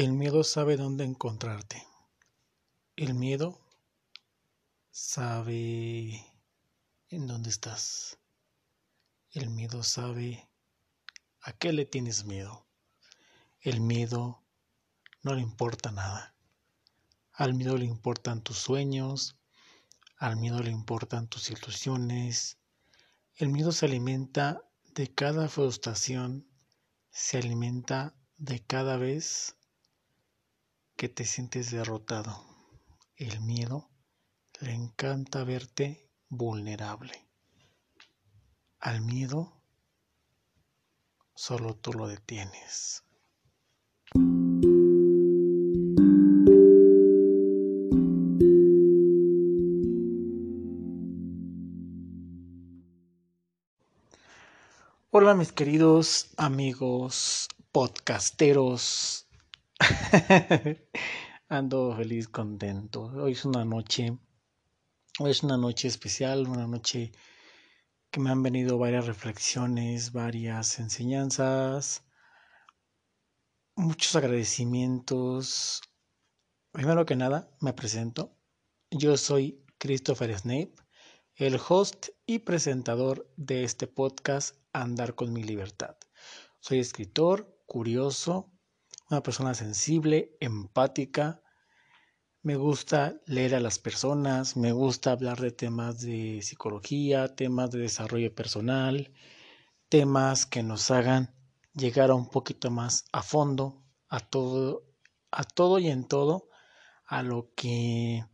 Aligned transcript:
El 0.00 0.12
miedo 0.12 0.44
sabe 0.44 0.76
dónde 0.76 1.02
encontrarte. 1.02 1.84
El 2.94 3.14
miedo 3.14 3.60
sabe 4.92 6.24
en 7.08 7.26
dónde 7.26 7.50
estás. 7.50 8.16
El 9.32 9.50
miedo 9.50 9.82
sabe 9.82 10.48
a 11.40 11.52
qué 11.52 11.72
le 11.72 11.84
tienes 11.84 12.26
miedo. 12.26 12.64
El 13.60 13.80
miedo 13.80 14.44
no 15.24 15.34
le 15.34 15.40
importa 15.42 15.90
nada. 15.90 16.32
Al 17.32 17.54
miedo 17.54 17.76
le 17.76 17.84
importan 17.84 18.40
tus 18.40 18.56
sueños, 18.56 19.36
al 20.16 20.36
miedo 20.36 20.62
le 20.62 20.70
importan 20.70 21.26
tus 21.26 21.50
ilusiones. 21.50 22.56
El 23.34 23.48
miedo 23.48 23.72
se 23.72 23.86
alimenta 23.86 24.62
de 24.94 25.12
cada 25.12 25.48
frustración, 25.48 26.46
se 27.10 27.38
alimenta 27.38 28.14
de 28.36 28.64
cada 28.64 28.96
vez 28.96 29.56
que 30.98 31.08
te 31.08 31.24
sientes 31.24 31.70
derrotado. 31.70 32.44
El 33.14 33.40
miedo 33.42 33.88
le 34.58 34.72
encanta 34.72 35.44
verte 35.44 36.10
vulnerable. 36.28 37.24
Al 38.80 39.02
miedo 39.02 39.62
solo 41.36 41.76
tú 41.76 41.92
lo 41.92 42.08
detienes. 42.08 43.04
Hola 55.10 55.34
mis 55.34 55.52
queridos 55.52 56.30
amigos 56.36 57.46
podcasteros. 57.70 59.27
Ando 61.48 61.94
feliz, 61.96 62.28
contento. 62.28 63.04
Hoy 63.04 63.32
es 63.32 63.44
una 63.44 63.64
noche, 63.64 64.18
hoy 65.18 65.30
es 65.30 65.42
una 65.42 65.56
noche 65.56 65.88
especial, 65.88 66.48
una 66.48 66.66
noche 66.66 67.12
que 68.10 68.20
me 68.20 68.30
han 68.30 68.42
venido 68.42 68.78
varias 68.78 69.06
reflexiones, 69.06 70.12
varias 70.12 70.78
enseñanzas, 70.78 72.04
muchos 73.76 74.16
agradecimientos. 74.16 75.80
Primero 76.72 77.06
que 77.06 77.16
nada, 77.16 77.50
me 77.60 77.72
presento. 77.72 78.36
Yo 78.90 79.16
soy 79.16 79.64
Christopher 79.78 80.36
Snape, 80.36 80.74
el 81.36 81.58
host 81.68 82.08
y 82.26 82.40
presentador 82.40 83.32
de 83.36 83.62
este 83.62 83.86
podcast 83.86 84.56
andar 84.72 85.14
con 85.14 85.32
mi 85.32 85.44
libertad. 85.44 85.96
Soy 86.60 86.80
escritor, 86.80 87.62
curioso, 87.66 88.57
una 89.10 89.22
persona 89.22 89.54
sensible, 89.54 90.36
empática. 90.40 91.42
Me 92.42 92.56
gusta 92.56 93.20
leer 93.26 93.54
a 93.54 93.60
las 93.60 93.78
personas, 93.78 94.56
me 94.56 94.72
gusta 94.72 95.12
hablar 95.12 95.40
de 95.40 95.50
temas 95.50 96.00
de 96.00 96.40
psicología, 96.42 97.34
temas 97.34 97.70
de 97.70 97.80
desarrollo 97.80 98.34
personal, 98.34 99.12
temas 99.88 100.46
que 100.46 100.62
nos 100.62 100.90
hagan 100.90 101.34
llegar 101.74 102.10
a 102.10 102.14
un 102.14 102.28
poquito 102.28 102.70
más 102.70 103.04
a 103.12 103.22
fondo 103.22 103.84
a 104.08 104.20
todo, 104.20 104.84
a 105.30 105.44
todo 105.44 105.78
y 105.78 105.88
en 105.88 106.06
todo, 106.06 106.48
a 107.04 107.22
lo 107.22 107.52
que 107.54 108.24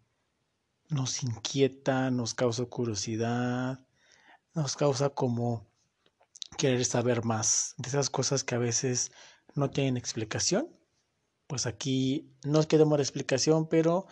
nos 0.88 1.22
inquieta, 1.22 2.10
nos 2.10 2.34
causa 2.34 2.64
curiosidad, 2.66 3.84
nos 4.54 4.76
causa 4.76 5.10
como 5.10 5.66
querer 6.56 6.84
saber 6.84 7.24
más 7.24 7.74
de 7.78 7.88
esas 7.88 8.10
cosas 8.10 8.44
que 8.44 8.54
a 8.54 8.58
veces 8.58 9.10
no 9.54 9.70
tienen 9.70 9.96
explicación. 9.96 10.68
Pues 11.46 11.66
aquí 11.66 12.32
no 12.44 12.60
es 12.60 12.66
que 12.66 12.78
demos 12.78 12.98
la 12.98 13.02
explicación, 13.02 13.68
pero 13.68 14.06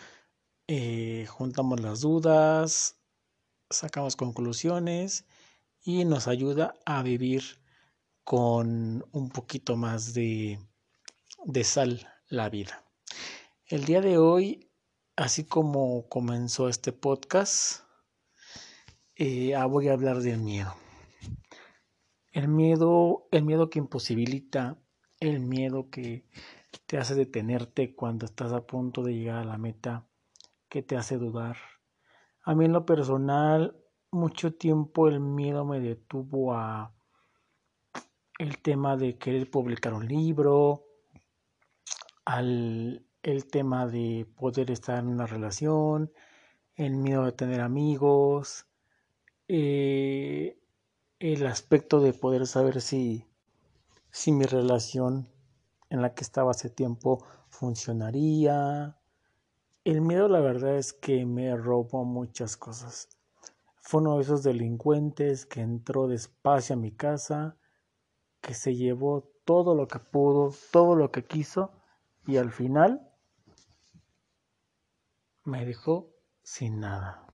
eh, 0.69 1.27
juntamos 1.29 1.81
las 1.81 2.01
dudas, 2.01 2.99
sacamos 3.71 4.17
conclusiones 4.17 5.27
y 5.85 6.05
nos 6.05 6.29
ayuda 6.29 6.75
a 6.85 7.03
vivir 7.03 7.43
con 8.25 9.05
un 9.13 9.31
poquito 9.31 9.77
más 9.77 10.15
de, 10.15 10.59
de 11.45 11.65
sal 11.65 12.09
la 12.29 12.49
vida. 12.49 12.85
El 13.67 13.85
día 13.85 14.01
de 14.01 14.19
hoy, 14.19 14.71
así 15.17 15.45
como 15.45 16.09
comenzó 16.09 16.69
este 16.69 16.93
podcast, 16.93 17.83
eh, 19.17 19.55
ah, 19.55 19.67
voy 19.67 19.89
a 19.89 19.93
hablar 19.93 20.21
del 20.21 20.39
miedo. 20.39 20.75
El 22.33 22.49
miedo, 22.49 23.29
el 23.31 23.43
miedo 23.43 23.69
que 23.69 23.79
imposibilita, 23.79 24.82
el 25.23 25.41
miedo 25.41 25.89
que 25.89 26.25
te 26.87 26.99
hace 26.99 27.15
detenerte 27.15 27.95
cuando 27.95 28.27
estás 28.27 28.53
a 28.53 28.67
punto 28.67 29.03
de 29.03 29.15
llegar 29.15 29.39
a 29.39 29.45
la 29.45 29.57
meta, 29.57 30.05
que 30.69 30.83
te 30.83 30.97
hace 30.97 31.17
dudar. 31.17 31.57
A 32.43 32.55
mí 32.55 32.65
en 32.65 32.73
lo 32.73 32.85
personal, 32.85 33.77
mucho 34.11 34.55
tiempo 34.55 35.09
el 35.09 35.21
miedo 35.21 35.65
me 35.65 35.81
detuvo 35.81 36.55
a 36.55 36.93
el 38.39 38.59
tema 38.59 38.97
de 38.97 39.17
querer 39.17 39.49
publicar 39.49 39.95
un 39.95 40.09
libro, 40.09 40.85
al 42.25 43.07
el 43.23 43.47
tema 43.47 43.87
de 43.87 44.27
poder 44.37 44.73
estar 44.73 44.99
en 44.99 45.07
una 45.07 45.27
relación, 45.27 46.13
el 46.75 46.97
miedo 46.97 47.25
de 47.25 47.31
tener 47.31 47.61
amigos, 47.61 48.67
eh, 49.47 50.59
el 51.21 51.47
aspecto 51.47 52.01
de 52.01 52.13
poder 52.13 52.49
saber 52.49 52.81
si, 52.81 53.25
si 54.13 54.31
mi 54.31 54.45
relación 54.45 55.29
en 55.89 56.03
la 56.03 56.15
que 56.15 56.23
estaba 56.23 56.53
hace 56.53 56.71
tiempo 56.71 57.25
funcionaría. 57.49 58.99
El 59.85 60.03
miedo 60.03 60.29
la 60.29 60.41
verdad 60.41 60.77
es 60.77 60.93
que 60.93 61.27
me 61.27 61.57
robó 61.57 62.05
muchas 62.05 62.57
cosas. 62.57 63.09
Fue 63.77 64.01
uno 64.01 64.17
de 64.17 64.23
esos 64.23 64.43
delincuentes 64.43 65.45
que 65.47 65.61
entró 65.61 66.07
despacio 66.07 66.75
a 66.75 66.79
mi 66.79 66.93
casa, 66.93 67.57
que 68.41 68.55
se 68.55 68.77
llevó 68.77 69.33
todo 69.45 69.75
lo 69.75 69.89
que 69.89 69.99
pudo, 69.99 70.55
todo 70.71 70.95
lo 70.95 71.11
que 71.11 71.25
quiso 71.25 71.73
y 72.27 72.37
al 72.37 72.53
final 72.53 73.11
me 75.45 75.65
dejó 75.65 76.15
sin 76.43 76.81
nada. 76.81 77.27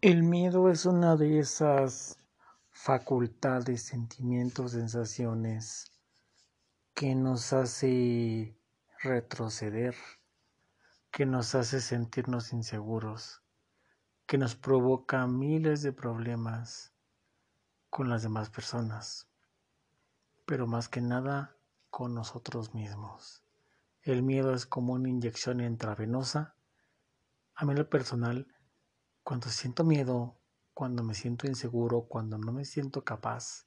El 0.00 0.22
miedo 0.22 0.70
es 0.70 0.86
una 0.86 1.16
de 1.16 1.40
esas 1.40 2.18
facultades, 2.76 3.82
sentimientos, 3.82 4.72
sensaciones 4.72 5.92
que 6.94 7.14
nos 7.14 7.54
hace 7.54 8.54
retroceder, 9.02 9.96
que 11.10 11.24
nos 11.24 11.54
hace 11.54 11.80
sentirnos 11.80 12.52
inseguros, 12.52 13.42
que 14.26 14.36
nos 14.36 14.54
provoca 14.54 15.26
miles 15.26 15.80
de 15.82 15.92
problemas 15.92 16.92
con 17.88 18.10
las 18.10 18.22
demás 18.22 18.50
personas, 18.50 19.26
pero 20.44 20.66
más 20.66 20.88
que 20.88 21.00
nada 21.00 21.56
con 21.90 22.14
nosotros 22.14 22.74
mismos. 22.74 23.42
El 24.02 24.22
miedo 24.22 24.54
es 24.54 24.66
como 24.66 24.92
una 24.92 25.08
inyección 25.08 25.60
intravenosa. 25.60 26.54
A 27.54 27.64
mí 27.64 27.74
lo 27.74 27.88
personal, 27.88 28.46
cuando 29.24 29.48
siento 29.48 29.82
miedo, 29.82 30.35
cuando 30.76 31.02
me 31.02 31.14
siento 31.14 31.46
inseguro, 31.46 32.02
cuando 32.02 32.36
no 32.36 32.52
me 32.52 32.66
siento 32.66 33.02
capaz, 33.02 33.66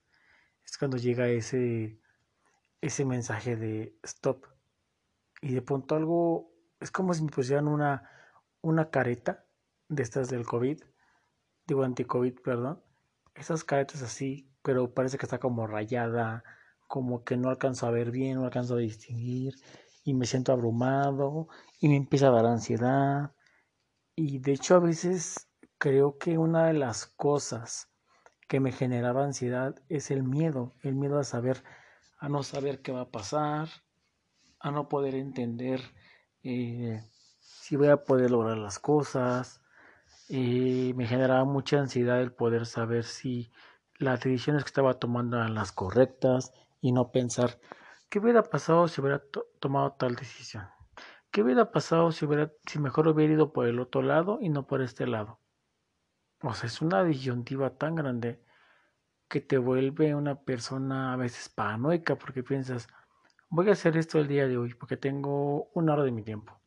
es 0.64 0.78
cuando 0.78 0.97
llega 0.97 1.28
ese, 1.28 2.00
ese 2.81 3.03
mensaje 3.03 3.56
de 3.56 3.97
stop. 4.03 4.46
Y 5.42 5.56
de 5.56 5.64
pronto 5.64 5.96
algo, 5.96 6.52
es 6.80 6.92
como 6.92 7.16
si 7.16 7.24
me 7.24 7.31
pusieran 7.31 7.68
una, 7.68 8.08
una 8.62 8.92
careta 8.92 9.44
de 9.88 10.03
estas 10.03 10.30
del 10.30 10.46
COVID, 10.46 10.84
digo 11.66 11.81
anti-COVID, 11.81 12.42
perdón. 12.44 12.84
Esas 13.34 13.64
caretas 13.64 14.03
así, 14.03 14.47
pero 14.62 14.94
parece 14.94 15.18
que 15.18 15.26
está 15.26 15.40
como 15.40 15.66
rayada, 15.66 16.44
como 16.88 17.24
que 17.24 17.38
no 17.38 17.50
alcanzo 17.50 17.88
a 17.88 17.91
ver 17.91 18.12
bien, 18.12 18.36
no 18.36 18.46
alcanzo 18.46 18.76
a 18.76 18.81
distinguir, 18.81 19.56
y 20.03 20.14
me 20.14 20.28
siento 20.28 20.52
abrumado, 20.52 21.47
y 21.79 21.90
me 21.90 21.96
empieza 21.96 22.28
a 22.28 22.32
dar 22.32 22.46
ansiedad. 22.46 23.34
Y 24.16 24.38
de 24.38 24.52
hecho 24.52 24.76
a 24.76 24.79
veces 24.79 25.48
Creo 25.81 26.17
que 26.17 26.37
una 26.37 26.66
de 26.66 26.73
las 26.73 27.05
cosas 27.05 27.90
que 28.49 28.59
me 28.59 28.73
generaba 28.73 29.23
ansiedad 29.23 29.81
es 29.87 30.11
el 30.11 30.23
miedo, 30.23 30.73
el 30.84 30.93
miedo 30.93 31.17
a 31.17 31.23
saber, 31.23 31.64
a 32.17 32.28
no 32.28 32.43
saber 32.43 32.81
qué 32.81 32.91
va 32.91 33.03
a 33.03 33.11
pasar, 33.11 33.70
a 34.59 34.72
no 34.72 34.90
poder 34.90 35.16
entender 35.16 35.79
eh, 36.43 37.02
si 37.40 37.78
voy 37.78 37.87
a 37.87 38.03
poder 38.03 38.29
lograr 38.29 38.58
las 38.58 38.78
cosas. 38.78 39.61
Eh, 40.28 40.93
me 40.97 41.08
generaba 41.08 41.46
mucha 41.46 41.79
ansiedad 41.79 42.20
el 42.20 42.34
poder 42.34 42.66
saber 42.66 43.05
si 43.05 43.49
las 43.99 44.20
decisiones 44.20 44.66
que 44.66 44.70
estaba 44.70 44.96
tomando 44.96 45.37
eran 45.37 45.55
las 45.55 45.72
correctas 45.72 46.52
y 46.81 46.91
no 46.91 47.09
pensar 47.14 47.58
qué 48.09 48.20
hubiera 48.20 48.43
pasado 48.43 48.90
si 48.90 48.99
hubiera 48.99 49.23
tomado 49.61 49.93
tal 49.93 50.16
decisión. 50.16 50.67
¿Qué 51.31 51.41
hubiera 51.41 51.72
pasado 51.72 52.11
si, 52.11 52.26
hubiera, 52.26 52.52
si 52.66 52.79
mejor 52.79 53.08
hubiera 53.08 53.31
ido 53.34 53.53
por 53.53 53.66
el 53.66 53.79
otro 53.79 54.02
lado 54.02 54.40
y 54.41 54.49
no 54.49 54.67
por 54.67 54.81
este 54.81 55.08
lado? 55.08 55.40
O 56.41 56.53
sea, 56.53 56.68
es 56.68 56.82
una 56.82 57.03
disyuntiva 57.03 57.78
tan 57.78 57.96
grande 57.96 58.41
que 59.28 59.41
te 59.41 59.58
vuelve 59.58 60.16
una 60.16 60.36
persona 60.41 61.14
a 61.14 61.18
veces 61.18 61.50
paranoica 61.50 62.16
porque 62.16 62.44
piensas, 62.44 62.88
voy 63.50 63.70
a 63.70 63.74
hacer 63.74 63.97
esto 63.97 64.20
el 64.20 64.28
día 64.28 64.47
de 64.47 64.58
hoy 64.58 64.74
porque 64.74 64.97
tengo 64.97 65.70
una 65.74 65.94
hora 65.94 66.03
de 66.03 66.12
mi 66.12 66.24
tiempo. 66.24 66.59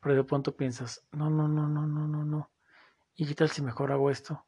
Pero 0.00 0.14
de 0.14 0.24
pronto 0.24 0.56
piensas, 0.56 1.06
no, 1.12 1.30
no, 1.30 1.48
no, 1.48 1.66
no, 1.68 1.86
no, 1.86 2.06
no, 2.06 2.24
no. 2.24 2.50
¿Y 3.14 3.26
qué 3.26 3.34
tal 3.34 3.50
si 3.50 3.62
mejor 3.62 3.90
hago 3.92 4.10
esto? 4.10 4.46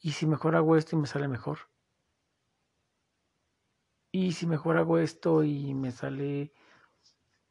¿Y 0.00 0.12
si 0.12 0.26
mejor 0.26 0.56
hago 0.56 0.76
esto 0.76 0.96
y 0.96 0.98
me 1.00 1.06
sale 1.06 1.28
mejor? 1.28 1.58
¿Y 4.10 4.32
si 4.32 4.46
mejor 4.46 4.76
hago 4.76 4.98
esto 4.98 5.42
y 5.42 5.74
me 5.74 5.90
sale 5.92 6.52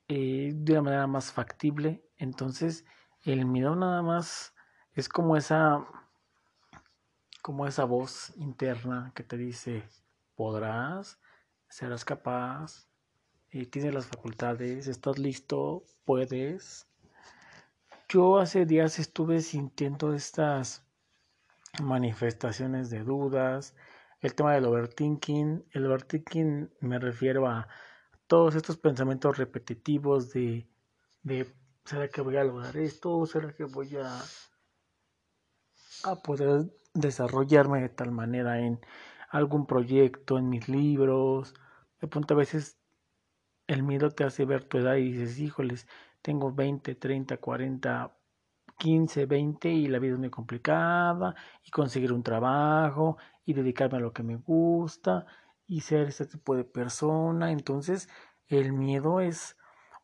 eh, 0.08 0.52
de 0.54 0.74
una 0.74 0.82
manera 0.82 1.08
más 1.08 1.32
factible? 1.32 2.06
Entonces, 2.18 2.86
el 3.24 3.46
miedo 3.46 3.76
nada 3.76 4.02
más 4.02 4.54
es 4.94 5.10
como 5.10 5.36
esa 5.38 5.88
como 7.42 7.68
esa 7.68 7.86
voz 7.86 8.34
interna 8.38 9.12
que 9.16 9.24
te 9.24 9.38
dice 9.38 9.84
podrás, 10.36 11.20
serás 11.68 12.06
capaz, 12.06 12.88
eh, 13.52 13.66
tienes 13.66 13.94
las 13.94 14.06
facultades, 14.08 14.88
estás 14.88 15.18
listo, 15.18 15.84
puedes. 16.06 16.88
Yo 18.08 18.40
hace 18.40 18.66
días 18.66 19.00
estuve 19.00 19.42
sintiendo 19.42 20.14
estas 20.14 20.86
manifestaciones 21.82 22.90
de 22.90 23.04
dudas, 23.04 23.76
el 24.22 24.36
tema 24.36 24.54
del 24.54 24.66
overthinking. 24.66 25.66
El 25.72 25.86
overthinking 25.86 26.72
me 26.80 27.00
refiero 27.00 27.48
a 27.48 27.68
todos 28.28 28.56
estos 28.56 28.78
pensamientos 28.78 29.38
repetitivos 29.38 30.32
de, 30.32 30.68
de 31.24 31.54
¿será 31.86 32.08
que 32.08 32.22
voy 32.22 32.38
a 32.38 32.44
lograr 32.44 32.78
esto? 32.78 33.26
¿Será 33.26 33.54
que 33.54 33.66
voy 33.66 33.98
a, 33.98 34.22
a 36.04 36.16
poder 36.16 36.72
desarrollarme 36.94 37.82
de 37.82 37.90
tal 37.90 38.12
manera 38.12 38.60
en 38.60 38.80
algún 39.30 39.66
proyecto, 39.66 40.38
en 40.38 40.50
mis 40.50 40.68
libros? 40.68 41.54
De 42.00 42.08
pronto 42.08 42.34
a 42.34 42.38
veces 42.38 42.78
el 43.68 43.84
miedo 43.84 44.12
te 44.12 44.24
hace 44.24 44.46
ver 44.46 44.66
tu 44.66 44.78
edad 44.78 44.96
y 44.96 45.12
dices, 45.12 45.40
híjoles, 45.40 45.88
tengo 46.22 46.52
20, 46.52 46.96
30, 46.96 47.38
40, 47.38 48.18
15, 48.78 49.26
20 49.26 49.70
y 49.70 49.88
la 49.88 50.00
vida 50.00 50.14
es 50.14 50.20
muy 50.20 50.30
complicada 50.30 51.36
y 51.64 51.72
conseguir 51.72 52.12
un 52.14 52.24
trabajo 52.24 53.18
y 53.46 53.54
dedicarme 53.54 53.98
a 53.98 54.02
lo 54.02 54.14
que 54.14 54.24
me 54.24 54.36
gusta 54.36 55.26
y 55.68 55.82
ser 55.82 56.08
ese 56.08 56.26
tipo 56.26 56.56
de 56.56 56.64
persona. 56.64 57.52
Entonces 57.52 58.10
el 58.48 58.74
miedo 58.74 59.22
es 59.22 59.56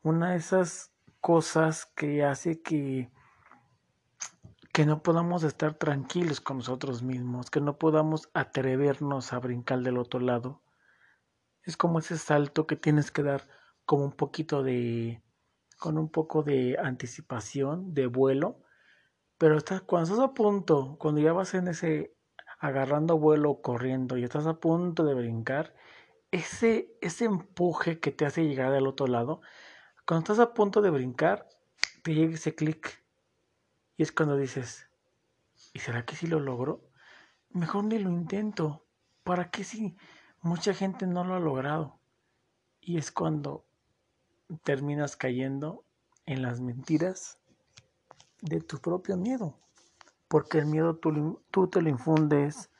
una 0.02 0.30
de 0.30 0.36
esas 0.36 0.92
cosas 1.20 1.86
que 1.86 2.24
hace 2.24 2.62
que 2.62 3.10
que 4.78 4.86
no 4.86 5.02
podamos 5.02 5.42
estar 5.42 5.74
tranquilos 5.74 6.40
con 6.40 6.58
nosotros 6.58 7.02
mismos, 7.02 7.50
que 7.50 7.60
no 7.60 7.78
podamos 7.78 8.30
atrevernos 8.32 9.32
a 9.32 9.40
brincar 9.40 9.80
del 9.80 9.98
otro 9.98 10.20
lado. 10.20 10.62
Es 11.64 11.76
como 11.76 11.98
ese 11.98 12.16
salto 12.16 12.68
que 12.68 12.76
tienes 12.76 13.10
que 13.10 13.24
dar 13.24 13.42
como 13.84 14.04
un 14.04 14.12
poquito 14.12 14.62
de 14.62 15.20
con 15.80 15.98
un 15.98 16.08
poco 16.08 16.44
de 16.44 16.76
anticipación, 16.80 17.92
de 17.92 18.06
vuelo, 18.06 18.60
pero 19.36 19.56
estás, 19.56 19.80
cuando 19.82 20.12
estás 20.12 20.24
a 20.24 20.32
punto, 20.32 20.96
cuando 21.00 21.20
ya 21.20 21.32
vas 21.32 21.54
en 21.54 21.66
ese 21.66 22.14
agarrando 22.60 23.18
vuelo, 23.18 23.60
corriendo 23.60 24.16
y 24.16 24.22
estás 24.22 24.46
a 24.46 24.60
punto 24.60 25.04
de 25.04 25.14
brincar, 25.14 25.74
ese, 26.30 26.96
ese 27.00 27.24
empuje 27.24 27.98
que 27.98 28.12
te 28.12 28.26
hace 28.26 28.44
llegar 28.44 28.72
al 28.72 28.86
otro 28.86 29.08
lado, 29.08 29.40
cuando 30.06 30.22
estás 30.22 30.38
a 30.38 30.54
punto 30.54 30.82
de 30.82 30.90
brincar, 30.90 31.48
te 32.04 32.14
llega 32.14 32.36
ese 32.36 32.54
clic. 32.54 33.07
Y 33.98 34.04
es 34.04 34.12
cuando 34.12 34.36
dices, 34.36 34.88
¿y 35.74 35.80
será 35.80 36.06
que 36.06 36.14
si 36.14 36.28
lo 36.28 36.38
logro? 36.38 36.88
Mejor 37.50 37.82
ni 37.82 37.98
lo 37.98 38.10
intento. 38.10 38.86
¿Para 39.24 39.50
qué 39.50 39.64
si 39.64 39.96
mucha 40.40 40.72
gente 40.72 41.04
no 41.08 41.24
lo 41.24 41.34
ha 41.34 41.40
logrado? 41.40 41.98
Y 42.80 42.96
es 42.96 43.10
cuando 43.10 43.66
terminas 44.62 45.16
cayendo 45.16 45.84
en 46.26 46.42
las 46.42 46.60
mentiras 46.60 47.38
de 48.40 48.60
tu 48.60 48.78
propio 48.78 49.16
miedo. 49.16 49.58
Porque 50.28 50.58
el 50.58 50.66
miedo 50.66 50.94
tú, 50.94 51.42
tú 51.50 51.66
te 51.66 51.82
lo 51.82 51.88
infundes, 51.88 52.70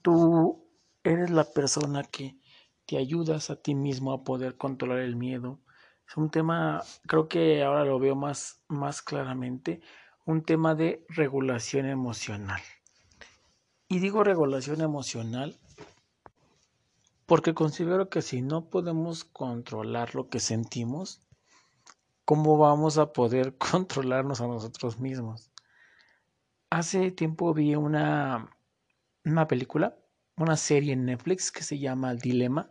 tú 0.00 0.64
eres 1.04 1.28
la 1.28 1.44
persona 1.44 2.02
que 2.02 2.40
te 2.86 2.96
ayudas 2.96 3.50
a 3.50 3.56
ti 3.56 3.74
mismo 3.74 4.12
a 4.12 4.24
poder 4.24 4.56
controlar 4.56 5.00
el 5.00 5.16
miedo. 5.16 5.60
Es 6.08 6.16
un 6.16 6.30
tema, 6.30 6.82
creo 7.06 7.28
que 7.28 7.62
ahora 7.62 7.84
lo 7.84 7.98
veo 7.98 8.16
más, 8.16 8.64
más 8.68 9.02
claramente, 9.02 9.82
un 10.24 10.42
tema 10.42 10.74
de 10.74 11.04
regulación 11.08 11.86
emocional. 11.86 12.60
Y 13.88 13.98
digo 13.98 14.24
regulación 14.24 14.80
emocional 14.80 15.58
porque 17.26 17.54
considero 17.54 18.08
que 18.08 18.22
si 18.22 18.42
no 18.42 18.68
podemos 18.68 19.24
controlar 19.24 20.14
lo 20.14 20.28
que 20.28 20.38
sentimos, 20.40 21.22
¿cómo 22.24 22.58
vamos 22.58 22.98
a 22.98 23.12
poder 23.12 23.56
controlarnos 23.72 24.40
a 24.40 24.46
nosotros 24.46 24.98
mismos? 24.98 25.50
Hace 26.70 27.10
tiempo 27.10 27.52
vi 27.52 27.74
una, 27.74 28.50
una 29.24 29.46
película, 29.46 29.96
una 30.36 30.56
serie 30.56 30.92
en 30.92 31.04
Netflix 31.04 31.52
que 31.52 31.62
se 31.62 31.78
llama 31.78 32.10
El 32.10 32.18
Dilema. 32.18 32.70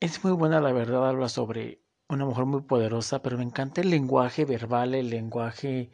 Es 0.00 0.22
muy 0.24 0.32
buena, 0.32 0.60
la 0.60 0.72
verdad, 0.72 1.08
habla 1.08 1.28
sobre 1.28 1.82
una 2.08 2.24
mujer 2.24 2.46
muy 2.46 2.62
poderosa, 2.62 3.22
pero 3.22 3.36
me 3.38 3.44
encanta 3.44 3.80
el 3.80 3.90
lenguaje 3.90 4.44
verbal, 4.44 4.94
el 4.94 5.10
lenguaje 5.10 5.90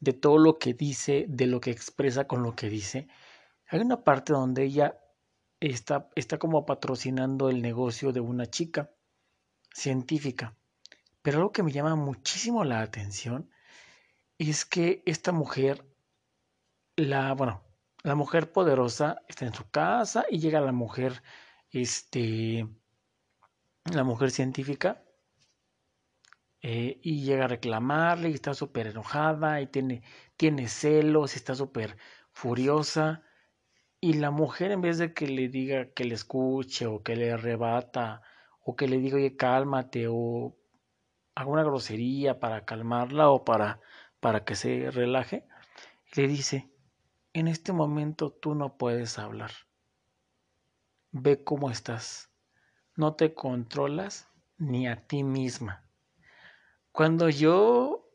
de 0.00 0.12
todo 0.14 0.38
lo 0.38 0.58
que 0.58 0.74
dice, 0.74 1.26
de 1.28 1.46
lo 1.46 1.60
que 1.60 1.70
expresa 1.70 2.26
con 2.26 2.42
lo 2.42 2.56
que 2.56 2.68
dice. 2.70 3.08
Hay 3.68 3.80
una 3.80 4.02
parte 4.02 4.32
donde 4.32 4.64
ella 4.64 4.98
está, 5.60 6.08
está 6.16 6.38
como 6.38 6.64
patrocinando 6.66 7.50
el 7.50 7.62
negocio 7.62 8.12
de 8.12 8.20
una 8.20 8.46
chica 8.46 8.90
científica. 9.72 10.56
Pero 11.22 11.38
algo 11.38 11.52
que 11.52 11.62
me 11.62 11.72
llama 11.72 11.94
muchísimo 11.96 12.64
la 12.64 12.80
atención 12.80 13.50
es 14.38 14.64
que 14.64 15.02
esta 15.04 15.32
mujer, 15.32 15.84
la, 16.96 17.34
bueno, 17.34 17.62
la 18.02 18.14
mujer 18.14 18.52
poderosa 18.52 19.22
está 19.28 19.44
en 19.44 19.54
su 19.54 19.68
casa 19.70 20.24
y 20.30 20.38
llega 20.38 20.60
la 20.62 20.72
mujer, 20.72 21.22
este, 21.70 22.66
la 23.84 24.04
mujer 24.04 24.30
científica, 24.30 25.04
eh, 26.62 27.00
y 27.02 27.22
llega 27.24 27.46
a 27.46 27.48
reclamarle 27.48 28.30
y 28.30 28.34
está 28.34 28.54
súper 28.54 28.88
enojada 28.88 29.60
y 29.60 29.66
tiene, 29.66 30.02
tiene 30.36 30.68
celos 30.68 31.34
y 31.34 31.38
está 31.38 31.54
súper 31.54 31.96
furiosa. 32.32 33.22
Y 34.00 34.14
la 34.14 34.30
mujer 34.30 34.72
en 34.72 34.80
vez 34.82 34.98
de 34.98 35.14
que 35.14 35.26
le 35.26 35.48
diga 35.48 35.92
que 35.92 36.04
le 36.04 36.14
escuche 36.14 36.86
o 36.86 37.02
que 37.02 37.16
le 37.16 37.32
arrebata 37.32 38.22
o 38.64 38.76
que 38.76 38.88
le 38.88 38.98
diga, 38.98 39.16
oye, 39.16 39.36
cálmate 39.36 40.06
o 40.08 40.56
alguna 41.34 41.64
grosería 41.64 42.40
para 42.40 42.64
calmarla 42.64 43.30
o 43.30 43.44
para, 43.44 43.80
para 44.20 44.44
que 44.44 44.54
se 44.54 44.90
relaje, 44.90 45.46
le 46.14 46.28
dice, 46.28 46.70
en 47.32 47.48
este 47.48 47.72
momento 47.72 48.32
tú 48.32 48.54
no 48.54 48.76
puedes 48.76 49.18
hablar. 49.18 49.52
Ve 51.12 51.42
cómo 51.44 51.70
estás. 51.70 52.30
No 52.96 53.14
te 53.14 53.34
controlas 53.34 54.28
ni 54.58 54.86
a 54.88 55.06
ti 55.06 55.24
misma. 55.24 55.89
Cuando 57.00 57.30
yo 57.30 58.10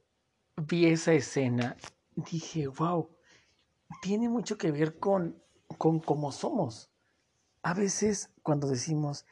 vi 0.58 0.86
esa 0.86 1.14
escena, 1.14 1.76
dije, 2.16 2.68
wow, 2.68 3.10
tiene 4.04 4.30
mucho 4.30 4.60
que 4.60 4.72
ver 4.72 5.00
con 5.00 5.42
con 5.80 6.00
cómo 6.00 6.32
somos. 6.32 6.92
A 7.64 7.74
veces 7.74 8.32
cuando 8.44 8.68
decimos, 8.68 9.26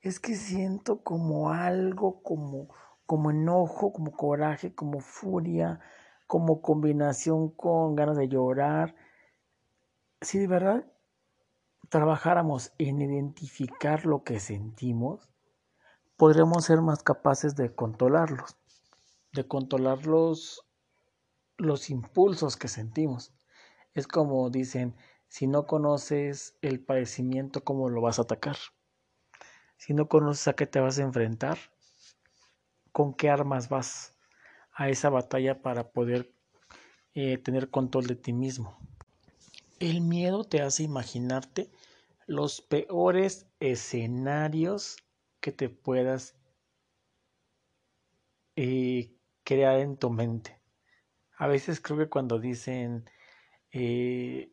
es 0.00 0.20
que 0.20 0.36
siento 0.36 1.02
como 1.02 1.50
algo, 1.50 2.22
como, 2.22 2.72
como 3.04 3.32
enojo, 3.32 3.92
como 3.92 4.12
coraje, 4.12 4.76
como 4.76 5.00
furia, 5.00 5.80
como 6.28 6.62
combinación 6.62 7.50
con 7.50 7.96
ganas 7.96 8.16
de 8.16 8.28
llorar. 8.28 8.94
Si 10.20 10.38
de 10.38 10.46
verdad 10.46 10.86
trabajáramos 11.88 12.72
en 12.78 13.00
identificar 13.00 14.06
lo 14.06 14.22
que 14.22 14.38
sentimos, 14.38 15.28
podríamos 16.16 16.64
ser 16.64 16.80
más 16.80 17.02
capaces 17.02 17.56
de 17.56 17.74
controlarlos, 17.74 18.59
de 19.32 19.46
controlar 19.46 20.06
los, 20.06 20.66
los 21.56 21.90
impulsos 21.90 22.56
que 22.56 22.68
sentimos. 22.68 23.32
Es 23.94 24.06
como 24.06 24.50
dicen, 24.50 24.96
si 25.28 25.46
no 25.46 25.66
conoces 25.66 26.56
el 26.60 26.80
padecimiento, 26.80 27.62
¿cómo 27.62 27.88
lo 27.88 28.00
vas 28.00 28.18
a 28.18 28.22
atacar? 28.22 28.56
Si 29.76 29.94
no 29.94 30.08
conoces 30.08 30.48
a 30.48 30.54
qué 30.54 30.66
te 30.66 30.80
vas 30.80 30.98
a 30.98 31.02
enfrentar, 31.02 31.58
¿con 32.92 33.14
qué 33.14 33.30
armas 33.30 33.68
vas 33.68 34.18
a 34.72 34.88
esa 34.88 35.08
batalla 35.08 35.62
para 35.62 35.90
poder 35.92 36.34
eh, 37.14 37.38
tener 37.38 37.70
control 37.70 38.06
de 38.06 38.16
ti 38.16 38.32
mismo? 38.32 38.78
El 39.78 40.02
miedo 40.02 40.44
te 40.44 40.60
hace 40.60 40.82
imaginarte 40.82 41.70
los 42.26 42.60
peores 42.60 43.46
escenarios 43.60 44.98
que 45.40 45.52
te 45.52 45.68
puedas 45.68 46.36
eh, 48.56 49.16
crear 49.50 49.80
en 49.80 49.96
tu 49.96 50.10
mente. 50.10 50.60
A 51.36 51.48
veces 51.48 51.80
creo 51.80 51.98
que 51.98 52.08
cuando 52.08 52.38
dicen 52.38 53.10
eh, 53.72 54.52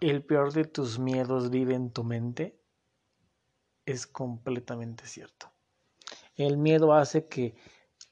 el 0.00 0.24
peor 0.24 0.54
de 0.54 0.64
tus 0.64 0.98
miedos 0.98 1.50
vive 1.50 1.74
en 1.74 1.92
tu 1.92 2.04
mente, 2.04 2.58
es 3.84 4.06
completamente 4.06 5.06
cierto. 5.06 5.52
El 6.36 6.56
miedo 6.56 6.94
hace 6.94 7.28
que 7.28 7.54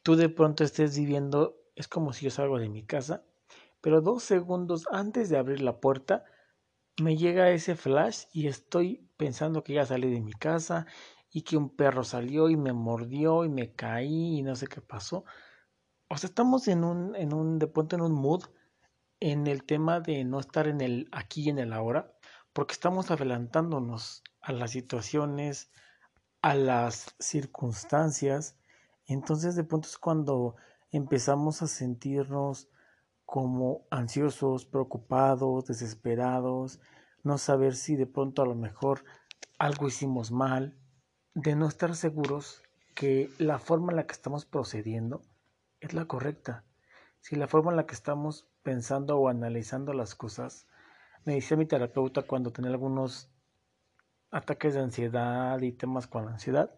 tú 0.02 0.16
de 0.16 0.28
pronto 0.28 0.64
estés 0.64 0.98
viviendo, 0.98 1.56
es 1.74 1.88
como 1.88 2.12
si 2.12 2.26
yo 2.26 2.30
salgo 2.30 2.58
de 2.58 2.68
mi 2.68 2.84
casa, 2.84 3.24
pero 3.80 4.02
dos 4.02 4.22
segundos 4.22 4.84
antes 4.92 5.30
de 5.30 5.38
abrir 5.38 5.62
la 5.62 5.80
puerta, 5.80 6.26
me 7.00 7.16
llega 7.16 7.48
ese 7.52 7.74
flash 7.74 8.24
y 8.34 8.48
estoy 8.48 9.08
pensando 9.16 9.64
que 9.64 9.72
ya 9.72 9.86
salí 9.86 10.12
de 10.12 10.20
mi 10.20 10.34
casa 10.34 10.86
y 11.30 11.40
que 11.40 11.56
un 11.56 11.74
perro 11.74 12.04
salió 12.04 12.50
y 12.50 12.56
me 12.58 12.74
mordió 12.74 13.46
y 13.46 13.48
me 13.48 13.72
caí 13.72 14.40
y 14.40 14.42
no 14.42 14.56
sé 14.56 14.66
qué 14.66 14.82
pasó. 14.82 15.24
O 16.08 16.16
sea, 16.16 16.28
estamos 16.28 16.68
en 16.68 16.84
un, 16.84 17.16
en 17.16 17.34
un, 17.34 17.58
de 17.58 17.66
pronto 17.66 17.96
en 17.96 18.02
un 18.02 18.12
mood 18.12 18.44
en 19.18 19.46
el 19.46 19.64
tema 19.64 20.00
de 20.00 20.24
no 20.24 20.38
estar 20.38 20.68
en 20.68 20.80
el 20.80 21.08
aquí 21.10 21.42
y 21.42 21.48
en 21.48 21.58
el 21.58 21.72
ahora, 21.72 22.14
porque 22.52 22.74
estamos 22.74 23.10
adelantándonos 23.10 24.22
a 24.40 24.52
las 24.52 24.70
situaciones, 24.70 25.70
a 26.42 26.54
las 26.54 27.16
circunstancias. 27.18 28.56
Entonces 29.06 29.56
de 29.56 29.64
pronto 29.64 29.88
es 29.88 29.98
cuando 29.98 30.56
empezamos 30.92 31.62
a 31.62 31.66
sentirnos 31.66 32.68
como 33.24 33.86
ansiosos, 33.90 34.64
preocupados, 34.64 35.66
desesperados, 35.66 36.80
no 37.24 37.38
saber 37.38 37.74
si 37.74 37.96
de 37.96 38.06
pronto 38.06 38.42
a 38.42 38.46
lo 38.46 38.54
mejor 38.54 39.04
algo 39.58 39.88
hicimos 39.88 40.30
mal, 40.30 40.78
de 41.34 41.56
no 41.56 41.66
estar 41.66 41.96
seguros 41.96 42.62
que 42.94 43.28
la 43.38 43.58
forma 43.58 43.90
en 43.90 43.96
la 43.96 44.06
que 44.06 44.12
estamos 44.12 44.44
procediendo 44.44 45.22
es 45.80 45.94
la 45.94 46.06
correcta. 46.06 46.64
Si 47.20 47.36
la 47.36 47.48
forma 47.48 47.70
en 47.70 47.76
la 47.76 47.86
que 47.86 47.94
estamos 47.94 48.48
pensando 48.62 49.18
o 49.18 49.28
analizando 49.28 49.92
las 49.92 50.14
cosas, 50.14 50.66
me 51.24 51.34
decía 51.34 51.56
mi 51.56 51.66
terapeuta 51.66 52.22
cuando 52.22 52.52
tenía 52.52 52.70
algunos 52.70 53.30
ataques 54.30 54.74
de 54.74 54.80
ansiedad 54.80 55.60
y 55.60 55.72
temas 55.72 56.06
con 56.06 56.24
la 56.24 56.32
ansiedad, 56.32 56.70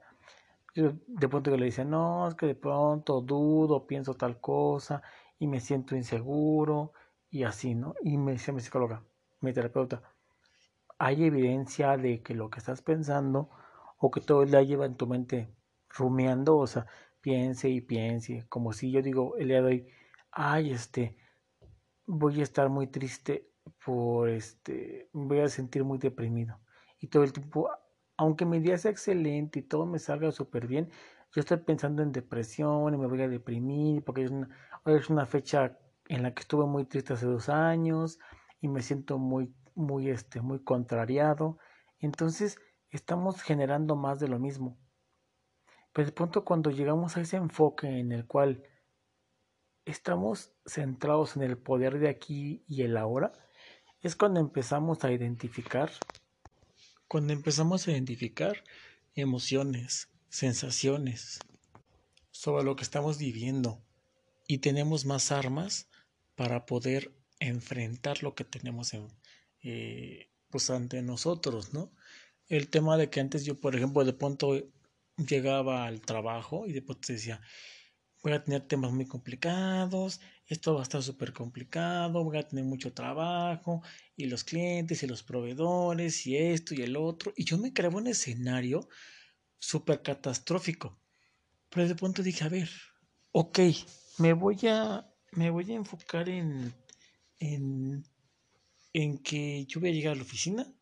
yo 0.75 0.93
de 1.07 1.29
pronto 1.29 1.55
le 1.57 1.67
decía, 1.67 1.85
no, 1.85 2.29
es 2.29 2.35
que 2.35 2.47
de 2.47 2.55
pronto 2.55 3.21
dudo, 3.21 3.87
pienso 3.87 4.15
tal 4.15 4.41
cosa 4.41 5.03
y 5.39 5.47
me 5.47 5.61
siento 5.61 5.97
inseguro 5.97 6.93
y 7.31 7.43
así, 7.43 7.75
¿no? 7.75 7.95
Y 8.03 8.17
me 8.17 8.33
decía 8.33 8.55
mi 8.55 8.61
psicóloga, 8.61 9.03
mi 9.41 9.53
terapeuta, 9.53 10.03
hay 10.99 11.25
evidencia 11.25 11.97
de 11.97 12.23
que 12.23 12.35
lo 12.35 12.51
que 12.51 12.59
estás 12.59 12.83
pensando 12.83 13.51
o 13.99 14.11
que 14.11 14.21
todo 14.21 14.43
el 14.43 14.51
día 14.51 14.63
lleva 14.63 14.87
en 14.87 14.97
tu 14.97 15.07
mente 15.07 15.53
rumiando, 15.89 16.57
o 16.57 16.67
sea, 16.67 16.87
piense 17.29 17.69
y 17.69 17.83
piense, 17.83 18.47
como 18.49 18.73
si 18.73 18.91
yo 18.91 19.03
digo 19.03 19.37
el 19.37 19.49
día 19.49 19.61
de 19.61 19.67
hoy, 19.67 19.87
ay, 20.31 20.71
este, 20.71 21.15
voy 22.07 22.41
a 22.41 22.43
estar 22.43 22.71
muy 22.71 22.87
triste 22.87 23.51
por 23.85 24.31
este, 24.31 25.11
voy 25.13 25.41
a 25.41 25.49
sentir 25.49 25.85
muy 25.85 25.99
deprimido. 25.99 26.59
Y 26.99 27.09
todo 27.09 27.25
el 27.25 27.35
tiempo, 27.35 27.69
aunque 28.17 28.47
mi 28.47 28.61
día 28.61 28.79
sea 28.79 28.93
excelente 28.93 29.59
y 29.59 29.63
todo 29.63 29.85
me 29.85 29.99
salga 29.99 30.33
súper 30.33 30.67
bien, 30.67 30.89
yo 31.35 31.41
estoy 31.41 31.59
pensando 31.59 32.03
en 32.03 32.13
depresión 32.13 32.95
y 32.95 32.97
me 32.97 33.07
voy 33.07 33.21
a 33.21 33.29
deprimir 33.29 34.03
porque 34.05 34.27
una, 34.27 34.49
es 34.87 35.11
una 35.11 35.27
fecha 35.27 35.79
en 36.07 36.23
la 36.23 36.33
que 36.33 36.41
estuve 36.41 36.65
muy 36.65 36.87
triste 36.87 37.13
hace 37.13 37.27
dos 37.27 37.51
años 37.51 38.19
y 38.63 38.69
me 38.69 38.81
siento 38.81 39.19
muy, 39.19 39.55
muy, 39.75 40.09
este, 40.09 40.41
muy 40.41 40.61
contrariado. 40.65 41.59
Entonces, 41.99 42.57
estamos 42.89 43.43
generando 43.43 43.97
más 43.97 44.19
de 44.19 44.29
lo 44.29 44.39
mismo. 44.39 44.79
Pero 45.99 46.07
de 46.07 46.13
pronto 46.13 46.45
cuando 46.45 46.71
llegamos 46.71 47.17
a 47.17 47.23
ese 47.23 47.39
enfoque 47.39 47.89
en 47.89 48.13
el 48.13 48.25
cual 48.25 48.63
estamos 49.85 50.53
centrados 50.65 51.35
en 51.35 51.43
el 51.43 51.59
poder 51.59 51.99
de 51.99 52.09
aquí 52.09 52.63
y 52.69 52.83
el 52.83 52.97
ahora, 52.97 53.33
es 54.01 54.15
cuando 54.15 54.39
empezamos 54.39 55.03
a 55.03 55.11
identificar, 55.11 55.91
cuando 57.09 57.33
empezamos 57.33 57.89
a 57.89 57.91
identificar 57.91 58.63
emociones, 59.17 60.09
sensaciones 60.29 61.41
sobre 62.31 62.63
lo 62.63 62.77
que 62.77 62.85
estamos 62.85 63.19
viviendo 63.19 63.83
y 64.47 64.59
tenemos 64.59 65.05
más 65.05 65.33
armas 65.33 65.89
para 66.37 66.65
poder 66.65 67.13
enfrentar 67.41 68.23
lo 68.23 68.37
que 68.37 68.45
tenemos 68.45 68.95
en, 68.95 69.09
eh, 69.65 70.31
pues 70.49 70.71
ante 70.71 71.03
nosotros, 71.03 71.75
¿no? 71.75 71.91
el 72.49 72.69
tema 72.69 72.97
de 72.97 73.11
que 73.11 73.21
antes 73.21 73.45
yo, 73.45 73.61
por 73.61 73.77
ejemplo, 73.77 74.05
de 74.05 74.13
pronto 74.13 74.63
llegaba 75.19 75.87
al 75.87 76.01
trabajo 76.01 76.67
y 76.67 76.73
de 76.73 76.83
pronto 76.83 77.13
decía, 77.13 77.41
voy 78.23 78.33
a 78.33 78.43
tener 78.45 78.63
temas 78.63 78.93
muy 78.93 79.07
complicados, 79.07 80.21
esto 80.47 80.75
va 80.75 80.81
a 80.81 80.83
estar 80.85 81.03
súper 81.03 81.33
complicado, 81.33 82.25
voy 82.25 82.39
a 82.39 82.49
tener 82.49 82.65
mucho 82.65 82.93
trabajo, 82.93 83.83
y 84.17 84.27
los 84.27 84.45
clientes 84.45 85.03
y 85.03 85.07
los 85.07 85.23
proveedores, 85.23 86.27
y 86.27 86.37
esto 86.37 86.75
y 86.75 86.83
el 86.83 86.97
otro, 86.97 87.33
y 87.37 87.45
yo 87.45 87.59
me 87.59 87.73
creaba 87.73 87.99
un 87.99 88.07
escenario 88.07 88.89
súper 89.59 90.03
catastrófico. 90.03 90.99
Pero 91.71 91.89
de 91.89 91.95
pronto 91.95 92.23
dije, 92.23 92.45
a 92.45 92.49
ver, 92.49 92.71
ok, 93.33 93.59
me 94.19 94.33
voy 94.33 94.59
a, 94.69 95.07
me 95.33 95.51
voy 95.51 95.71
a 95.73 95.77
enfocar 95.77 96.29
en, 96.29 96.75
en, 97.39 98.05
en 98.93 99.19
que 99.19 99.67
yo 99.67 99.81
voy 99.81 99.91
a 99.91 99.93
llegar 99.93 100.13
a 100.15 100.17
la 100.17 100.23
oficina 100.23 100.73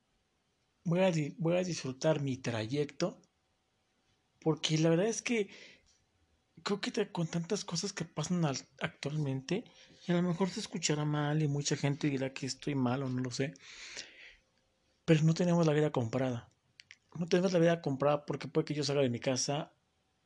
voy 0.86 1.00
a, 1.00 1.12
voy 1.38 1.56
a 1.56 1.64
disfrutar 1.64 2.22
mi 2.22 2.36
trayecto, 2.38 3.20
porque 4.46 4.78
la 4.78 4.90
verdad 4.90 5.08
es 5.08 5.22
que 5.22 5.48
creo 6.62 6.80
que 6.80 7.10
con 7.10 7.26
tantas 7.26 7.64
cosas 7.64 7.92
que 7.92 8.04
pasan 8.04 8.44
actualmente, 8.80 9.64
y 10.06 10.12
a 10.12 10.14
lo 10.14 10.22
mejor 10.22 10.50
se 10.50 10.60
escuchará 10.60 11.04
mal 11.04 11.42
y 11.42 11.48
mucha 11.48 11.74
gente 11.74 12.08
dirá 12.08 12.32
que 12.32 12.46
estoy 12.46 12.76
mal 12.76 13.02
o 13.02 13.08
no 13.08 13.22
lo 13.22 13.32
sé, 13.32 13.54
pero 15.04 15.24
no 15.24 15.34
tenemos 15.34 15.66
la 15.66 15.72
vida 15.72 15.90
comprada. 15.90 16.48
No 17.16 17.26
tenemos 17.26 17.52
la 17.54 17.58
vida 17.58 17.82
comprada 17.82 18.24
porque 18.24 18.46
puede 18.46 18.66
que 18.66 18.74
yo 18.74 18.84
salga 18.84 19.02
de 19.02 19.10
mi 19.10 19.18
casa 19.18 19.72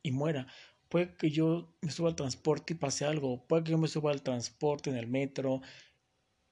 y 0.03 0.11
muera. 0.11 0.45
Puede 0.87 1.15
que 1.17 1.31
yo 1.31 1.73
me 1.81 1.89
suba 1.89 2.09
al 2.09 2.15
transporte 2.15 2.73
y 2.73 2.77
pase 2.77 3.05
algo. 3.05 3.47
Puede 3.47 3.63
que 3.63 3.71
yo 3.71 3.79
me 3.79 3.87
suba 3.87 4.11
al 4.11 4.21
transporte 4.21 4.91
en 4.91 4.97
el 4.97 5.07
metro, 5.07 5.61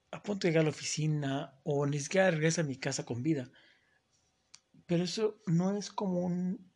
a 0.09 0.23
punto 0.23 0.47
de 0.47 0.53
llegar 0.53 0.61
a 0.61 0.63
la 0.63 0.71
oficina 0.71 1.61
o 1.63 1.85
ni 1.85 1.99
siquiera 1.99 2.31
regrese 2.31 2.61
a 2.61 2.63
mi 2.63 2.77
casa 2.77 3.05
con 3.05 3.21
vida. 3.21 3.51
Pero 4.87 5.03
eso 5.03 5.39
no 5.45 5.77
es 5.77 5.91
como 5.91 6.21
un 6.21 6.68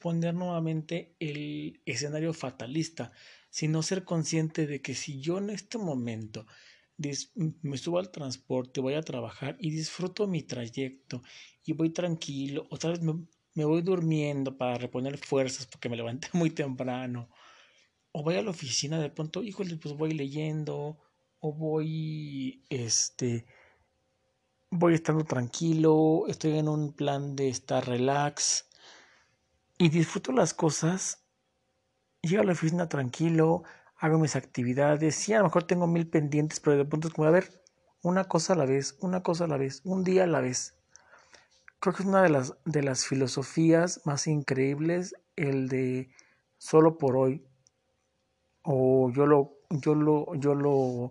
poner 0.00 0.34
nuevamente 0.34 1.14
el 1.20 1.80
escenario 1.84 2.32
fatalista, 2.32 3.12
sino 3.50 3.82
ser 3.82 4.04
consciente 4.04 4.66
de 4.66 4.80
que 4.80 4.94
si 4.94 5.20
yo 5.20 5.38
en 5.38 5.50
este 5.50 5.78
momento 5.78 6.46
me 7.62 7.78
subo 7.78 7.98
al 7.98 8.10
transporte, 8.10 8.80
voy 8.80 8.94
a 8.94 9.02
trabajar 9.02 9.56
y 9.60 9.70
disfruto 9.70 10.26
mi 10.26 10.42
trayecto 10.42 11.22
y 11.64 11.72
voy 11.72 11.90
tranquilo, 11.90 12.66
o 12.70 12.78
tal 12.78 12.92
vez 12.92 13.02
me, 13.02 13.64
voy 13.64 13.82
durmiendo 13.82 14.56
para 14.56 14.76
reponer 14.76 15.18
fuerzas 15.18 15.66
porque 15.66 15.88
me 15.88 15.96
levanté 15.96 16.28
muy 16.32 16.50
temprano, 16.50 17.30
o 18.12 18.22
voy 18.22 18.36
a 18.36 18.42
la 18.42 18.50
oficina 18.50 18.98
de 18.98 19.10
pronto, 19.10 19.42
híjole, 19.42 19.76
pues 19.76 19.94
voy 19.96 20.12
leyendo, 20.12 20.98
o 21.40 21.52
voy, 21.52 22.64
este, 22.68 23.46
voy 24.70 24.94
estando 24.94 25.24
tranquilo, 25.24 26.24
estoy 26.26 26.58
en 26.58 26.68
un 26.68 26.92
plan 26.92 27.36
de 27.36 27.48
estar 27.48 27.86
relax 27.86 28.69
y 29.80 29.88
disfruto 29.88 30.30
las 30.32 30.52
cosas. 30.52 31.24
Llego 32.20 32.42
a 32.42 32.44
la 32.44 32.52
oficina 32.52 32.90
tranquilo, 32.90 33.62
hago 33.96 34.18
mis 34.18 34.36
actividades. 34.36 35.14
Sí, 35.14 35.32
a 35.32 35.38
lo 35.38 35.44
mejor 35.44 35.64
tengo 35.64 35.86
mil 35.86 36.06
pendientes, 36.06 36.60
pero 36.60 36.76
de 36.76 36.84
pronto 36.84 37.08
es 37.08 37.14
como, 37.14 37.26
a 37.26 37.30
ver, 37.30 37.62
una 38.02 38.24
cosa 38.24 38.52
a 38.52 38.56
la 38.56 38.66
vez, 38.66 38.98
una 39.00 39.22
cosa 39.22 39.44
a 39.44 39.48
la 39.48 39.56
vez, 39.56 39.80
un 39.84 40.04
día 40.04 40.24
a 40.24 40.26
la 40.26 40.42
vez. 40.42 40.78
Creo 41.80 41.94
que 41.94 42.02
es 42.02 42.08
una 42.10 42.22
de 42.22 42.28
las, 42.28 42.58
de 42.66 42.82
las 42.82 43.06
filosofías 43.06 44.02
más 44.04 44.26
increíbles, 44.26 45.14
el 45.36 45.70
de 45.70 46.10
solo 46.58 46.98
por 46.98 47.16
hoy. 47.16 47.42
O 48.60 49.10
yo 49.10 49.24
lo, 49.24 49.56
yo 49.70 49.94
lo, 49.94 50.34
yo 50.34 50.54
lo, 50.54 51.10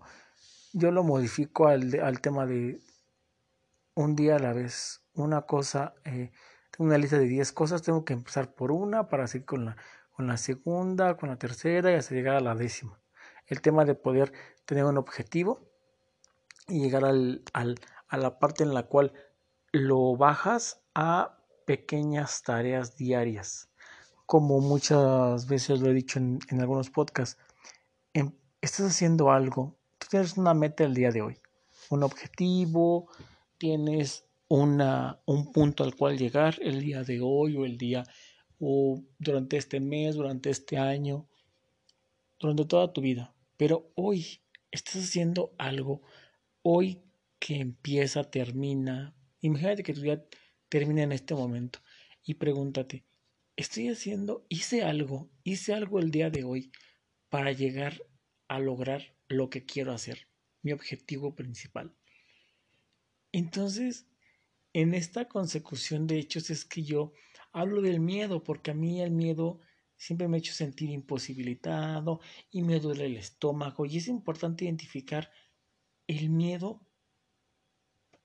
yo 0.74 0.92
lo 0.92 1.02
modifico 1.02 1.66
al, 1.66 1.98
al 1.98 2.20
tema 2.20 2.46
de 2.46 2.80
un 3.96 4.14
día 4.14 4.36
a 4.36 4.38
la 4.38 4.52
vez, 4.52 5.02
una 5.14 5.42
cosa, 5.42 5.92
eh, 6.04 6.30
una 6.80 6.96
lista 6.96 7.18
de 7.18 7.26
10 7.26 7.52
cosas, 7.52 7.82
tengo 7.82 8.06
que 8.06 8.14
empezar 8.14 8.54
por 8.54 8.72
una 8.72 9.08
para 9.08 9.26
seguir 9.26 9.44
con 9.44 9.66
la, 9.66 9.76
con 10.12 10.26
la 10.26 10.38
segunda, 10.38 11.18
con 11.18 11.28
la 11.28 11.36
tercera 11.36 11.92
y 11.92 11.94
hasta 11.94 12.14
llegar 12.14 12.36
a 12.36 12.40
la 12.40 12.54
décima. 12.54 12.98
El 13.46 13.60
tema 13.60 13.84
de 13.84 13.94
poder 13.94 14.32
tener 14.64 14.86
un 14.86 14.96
objetivo 14.96 15.60
y 16.68 16.80
llegar 16.80 17.04
al, 17.04 17.42
al, 17.52 17.78
a 18.08 18.16
la 18.16 18.38
parte 18.38 18.64
en 18.64 18.72
la 18.72 18.84
cual 18.84 19.12
lo 19.72 20.16
bajas 20.16 20.80
a 20.94 21.38
pequeñas 21.66 22.42
tareas 22.42 22.96
diarias. 22.96 23.68
Como 24.24 24.60
muchas 24.60 25.46
veces 25.48 25.80
lo 25.80 25.90
he 25.90 25.94
dicho 25.94 26.18
en, 26.18 26.38
en 26.48 26.62
algunos 26.62 26.88
podcasts, 26.88 27.38
em, 28.14 28.32
estás 28.62 28.86
haciendo 28.86 29.30
algo, 29.30 29.76
tú 29.98 30.06
tienes 30.08 30.38
una 30.38 30.54
meta 30.54 30.84
el 30.84 30.94
día 30.94 31.10
de 31.10 31.20
hoy, 31.20 31.38
un 31.90 32.04
objetivo, 32.04 33.10
tienes 33.58 34.24
una, 34.50 35.22
un 35.26 35.52
punto 35.52 35.84
al 35.84 35.94
cual 35.94 36.18
llegar 36.18 36.58
el 36.60 36.80
día 36.80 37.04
de 37.04 37.20
hoy 37.22 37.56
o 37.56 37.64
el 37.64 37.78
día 37.78 38.02
o 38.58 39.00
durante 39.16 39.56
este 39.56 39.78
mes, 39.78 40.16
durante 40.16 40.50
este 40.50 40.76
año, 40.76 41.28
durante 42.38 42.64
toda 42.64 42.92
tu 42.92 43.00
vida. 43.00 43.32
Pero 43.56 43.92
hoy 43.94 44.42
estás 44.72 44.96
haciendo 45.04 45.54
algo, 45.56 46.02
hoy 46.62 47.00
que 47.38 47.60
empieza, 47.60 48.24
termina. 48.24 49.14
Imagínate 49.40 49.84
que 49.84 49.94
tu 49.94 50.00
día 50.00 50.26
termina 50.68 51.04
en 51.04 51.12
este 51.12 51.36
momento 51.36 51.78
y 52.24 52.34
pregúntate, 52.34 53.04
estoy 53.54 53.88
haciendo, 53.88 54.44
hice 54.48 54.82
algo, 54.82 55.30
hice 55.44 55.74
algo 55.74 56.00
el 56.00 56.10
día 56.10 56.28
de 56.28 56.42
hoy 56.42 56.72
para 57.28 57.52
llegar 57.52 58.02
a 58.48 58.58
lograr 58.58 59.14
lo 59.28 59.48
que 59.48 59.64
quiero 59.64 59.92
hacer, 59.92 60.26
mi 60.62 60.72
objetivo 60.72 61.36
principal. 61.36 61.94
Entonces, 63.30 64.09
en 64.72 64.94
esta 64.94 65.28
consecución 65.28 66.06
de 66.06 66.18
hechos 66.18 66.50
es 66.50 66.64
que 66.64 66.82
yo 66.82 67.12
hablo 67.52 67.82
del 67.82 68.00
miedo, 68.00 68.44
porque 68.44 68.70
a 68.70 68.74
mí 68.74 69.00
el 69.00 69.10
miedo 69.10 69.60
siempre 69.96 70.28
me 70.28 70.36
ha 70.36 70.38
hecho 70.38 70.54
sentir 70.54 70.90
imposibilitado 70.90 72.20
y 72.50 72.62
me 72.62 72.80
duele 72.80 73.06
el 73.06 73.16
estómago 73.16 73.84
y 73.86 73.98
es 73.98 74.08
importante 74.08 74.64
identificar 74.64 75.30
el 76.06 76.30
miedo, 76.30 76.80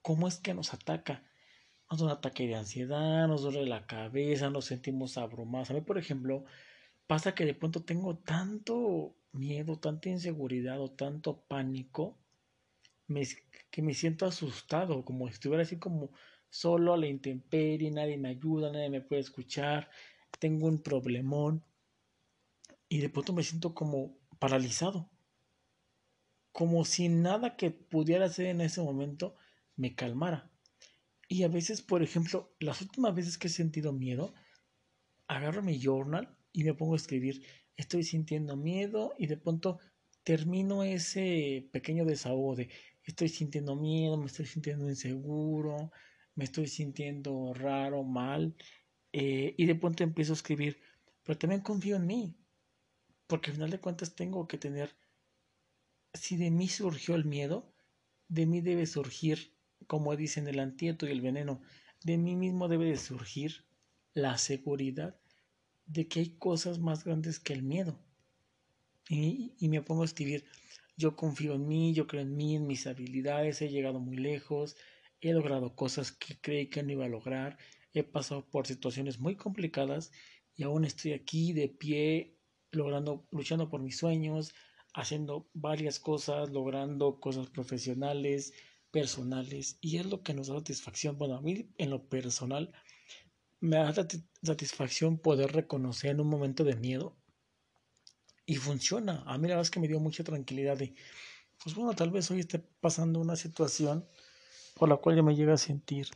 cómo 0.01 0.27
es 0.27 0.37
que 0.37 0.53
nos 0.53 0.73
ataca. 0.73 1.23
Nos 1.89 1.99
da 1.99 2.05
un 2.05 2.11
ataque 2.11 2.47
de 2.47 2.55
ansiedad, 2.55 3.27
nos 3.27 3.43
duele 3.43 3.65
la 3.65 3.85
cabeza, 3.85 4.49
nos 4.49 4.65
sentimos 4.65 5.17
abrumados. 5.17 5.69
A 5.69 5.73
mí, 5.73 5.81
por 5.81 5.97
ejemplo, 5.97 6.45
pasa 7.05 7.35
que 7.35 7.45
de 7.45 7.53
pronto 7.53 7.83
tengo 7.83 8.17
tanto 8.17 9.15
miedo, 9.33 9.77
tanta 9.77 10.09
inseguridad 10.09 10.81
o 10.81 10.91
tanto 10.91 11.43
pánico 11.47 12.17
que 13.69 13.81
me 13.83 13.93
siento 13.93 14.25
asustado, 14.25 15.05
como 15.05 15.27
si 15.27 15.33
estuviera 15.33 15.61
así 15.63 15.77
como 15.77 16.11
solo 16.55 16.93
a 16.93 16.97
la 16.97 17.07
intemperie, 17.07 17.91
nadie 17.91 18.17
me 18.17 18.29
ayuda, 18.29 18.71
nadie 18.71 18.89
me 18.89 19.01
puede 19.01 19.21
escuchar, 19.21 19.89
tengo 20.39 20.67
un 20.67 20.81
problemón 20.81 21.65
y 22.87 22.99
de 22.99 23.09
pronto 23.09 23.33
me 23.33 23.43
siento 23.43 23.73
como 23.73 24.17
paralizado, 24.39 25.11
como 26.53 26.85
si 26.85 27.09
nada 27.09 27.57
que 27.57 27.71
pudiera 27.71 28.25
hacer 28.25 28.45
en 28.45 28.61
ese 28.61 28.81
momento 28.81 29.35
me 29.75 29.95
calmara. 29.95 30.49
Y 31.27 31.43
a 31.43 31.49
veces, 31.49 31.81
por 31.81 32.01
ejemplo, 32.01 32.55
las 32.59 32.81
últimas 32.81 33.13
veces 33.13 33.37
que 33.37 33.47
he 33.47 33.51
sentido 33.51 33.91
miedo, 33.91 34.33
agarro 35.27 35.61
mi 35.61 35.77
journal 35.77 36.37
y 36.53 36.63
me 36.63 36.73
pongo 36.73 36.93
a 36.93 36.97
escribir, 36.97 37.43
estoy 37.75 38.03
sintiendo 38.03 38.55
miedo 38.55 39.13
y 39.17 39.27
de 39.27 39.35
pronto 39.35 39.79
termino 40.23 40.83
ese 40.83 41.67
pequeño 41.73 42.05
desahogo 42.05 42.55
de 42.55 42.69
estoy 43.03 43.27
sintiendo 43.27 43.75
miedo, 43.75 44.15
me 44.15 44.27
estoy 44.27 44.45
sintiendo 44.45 44.87
inseguro, 44.87 45.91
me 46.35 46.43
estoy 46.43 46.67
sintiendo 46.67 47.53
raro, 47.53 48.03
mal, 48.03 48.55
eh, 49.13 49.55
y 49.57 49.65
de 49.65 49.75
pronto 49.75 50.03
empiezo 50.03 50.33
a 50.33 50.35
escribir, 50.35 50.79
pero 51.23 51.37
también 51.37 51.61
confío 51.61 51.95
en 51.95 52.05
mí, 52.05 52.35
porque 53.27 53.49
al 53.49 53.55
final 53.55 53.69
de 53.69 53.79
cuentas 53.79 54.15
tengo 54.15 54.47
que 54.47 54.57
tener, 54.57 54.95
si 56.13 56.37
de 56.37 56.51
mí 56.51 56.67
surgió 56.67 57.15
el 57.15 57.25
miedo, 57.25 57.73
de 58.27 58.45
mí 58.45 58.61
debe 58.61 58.85
surgir, 58.85 59.53
como 59.87 60.15
dicen 60.15 60.47
el 60.47 60.59
antídoto 60.59 61.07
y 61.07 61.11
el 61.11 61.21
veneno, 61.21 61.61
de 62.03 62.17
mí 62.17 62.35
mismo 62.35 62.67
debe 62.67 62.85
de 62.85 62.97
surgir 62.97 63.65
la 64.13 64.37
seguridad 64.37 65.19
de 65.85 66.07
que 66.07 66.19
hay 66.19 66.29
cosas 66.37 66.79
más 66.79 67.03
grandes 67.03 67.39
que 67.39 67.53
el 67.53 67.63
miedo. 67.63 67.99
Y, 69.07 69.53
y, 69.59 69.69
me 69.69 69.81
pongo 69.81 70.01
a 70.01 70.05
escribir, 70.05 70.45
yo 70.97 71.15
confío 71.15 71.53
en 71.53 71.67
mí, 71.67 71.93
yo 71.93 72.07
creo 72.07 72.23
en 72.23 72.35
mí, 72.35 72.55
en 72.55 72.65
mis 72.65 72.87
habilidades, 72.87 73.61
he 73.61 73.69
llegado 73.69 73.99
muy 73.99 74.17
lejos, 74.17 74.75
he 75.21 75.33
logrado 75.33 75.75
cosas 75.75 76.11
que 76.11 76.39
creí 76.39 76.69
que 76.69 76.83
no 76.83 76.91
iba 76.91 77.05
a 77.05 77.09
lograr, 77.09 77.57
he 77.93 78.03
pasado 78.03 78.45
por 78.49 78.67
situaciones 78.67 79.19
muy 79.19 79.35
complicadas 79.35 80.11
y 80.55 80.63
aún 80.63 80.85
estoy 80.85 81.13
aquí 81.13 81.53
de 81.53 81.69
pie, 81.69 82.37
logrando, 82.71 83.27
luchando 83.31 83.69
por 83.69 83.81
mis 83.81 83.97
sueños, 83.97 84.53
haciendo 84.93 85.49
varias 85.53 85.99
cosas, 85.99 86.49
logrando 86.49 87.19
cosas 87.19 87.49
profesionales, 87.49 88.53
personales, 88.91 89.77
y 89.81 89.97
es 89.97 90.05
lo 90.05 90.23
que 90.23 90.33
nos 90.33 90.47
da 90.47 90.55
satisfacción. 90.55 91.17
Bueno, 91.17 91.35
a 91.35 91.41
mí 91.41 91.69
en 91.77 91.89
lo 91.89 92.07
personal 92.07 92.71
me 93.59 93.77
da 93.77 93.93
satisfacción 94.41 95.17
poder 95.17 95.51
reconocer 95.51 96.11
en 96.11 96.21
un 96.21 96.27
momento 96.27 96.63
de 96.63 96.75
miedo 96.75 97.17
y 98.45 98.55
funciona. 98.55 99.23
A 99.25 99.37
mí 99.37 99.47
la 99.47 99.55
verdad 99.55 99.63
es 99.63 99.71
que 99.71 99.79
me 99.79 99.87
dio 99.87 99.99
mucha 99.99 100.23
tranquilidad 100.23 100.77
de, 100.77 100.95
pues 101.61 101.75
bueno, 101.75 101.93
tal 101.93 102.11
vez 102.11 102.29
hoy 102.31 102.39
esté 102.39 102.59
pasando 102.59 103.19
una 103.19 103.35
situación 103.35 104.07
por 104.75 104.89
la 104.89 104.97
cual 104.97 105.15
yo 105.15 105.23
me 105.23 105.35
llega 105.35 105.53
a 105.53 105.57
sentir 105.57 106.09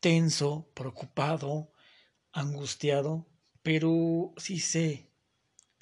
tenso, 0.00 0.68
preocupado, 0.74 1.70
angustiado, 2.32 3.26
pero 3.62 4.34
sí 4.36 4.58
sé 4.58 5.08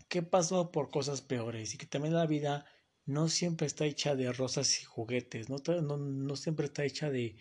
que 0.09 0.23
pasó 0.23 0.71
por 0.71 0.91
cosas 0.91 1.23
peores 1.23 1.75
y 1.75 1.79
que 1.79 1.87
también 1.87 2.15
la 2.15 2.27
vida 2.27 2.67
no 3.07 3.29
siempre 3.29 3.67
está 3.67 3.87
hecha 3.87 4.15
de 4.15 4.33
rosas 4.33 4.81
y 4.81 4.85
juguetes, 4.85 5.49
no, 5.49 5.57
no, 5.81 5.97
no 5.97 6.37
siempre 6.37 6.67
está 6.67 6.85
hecha 6.85 7.11
de 7.11 7.37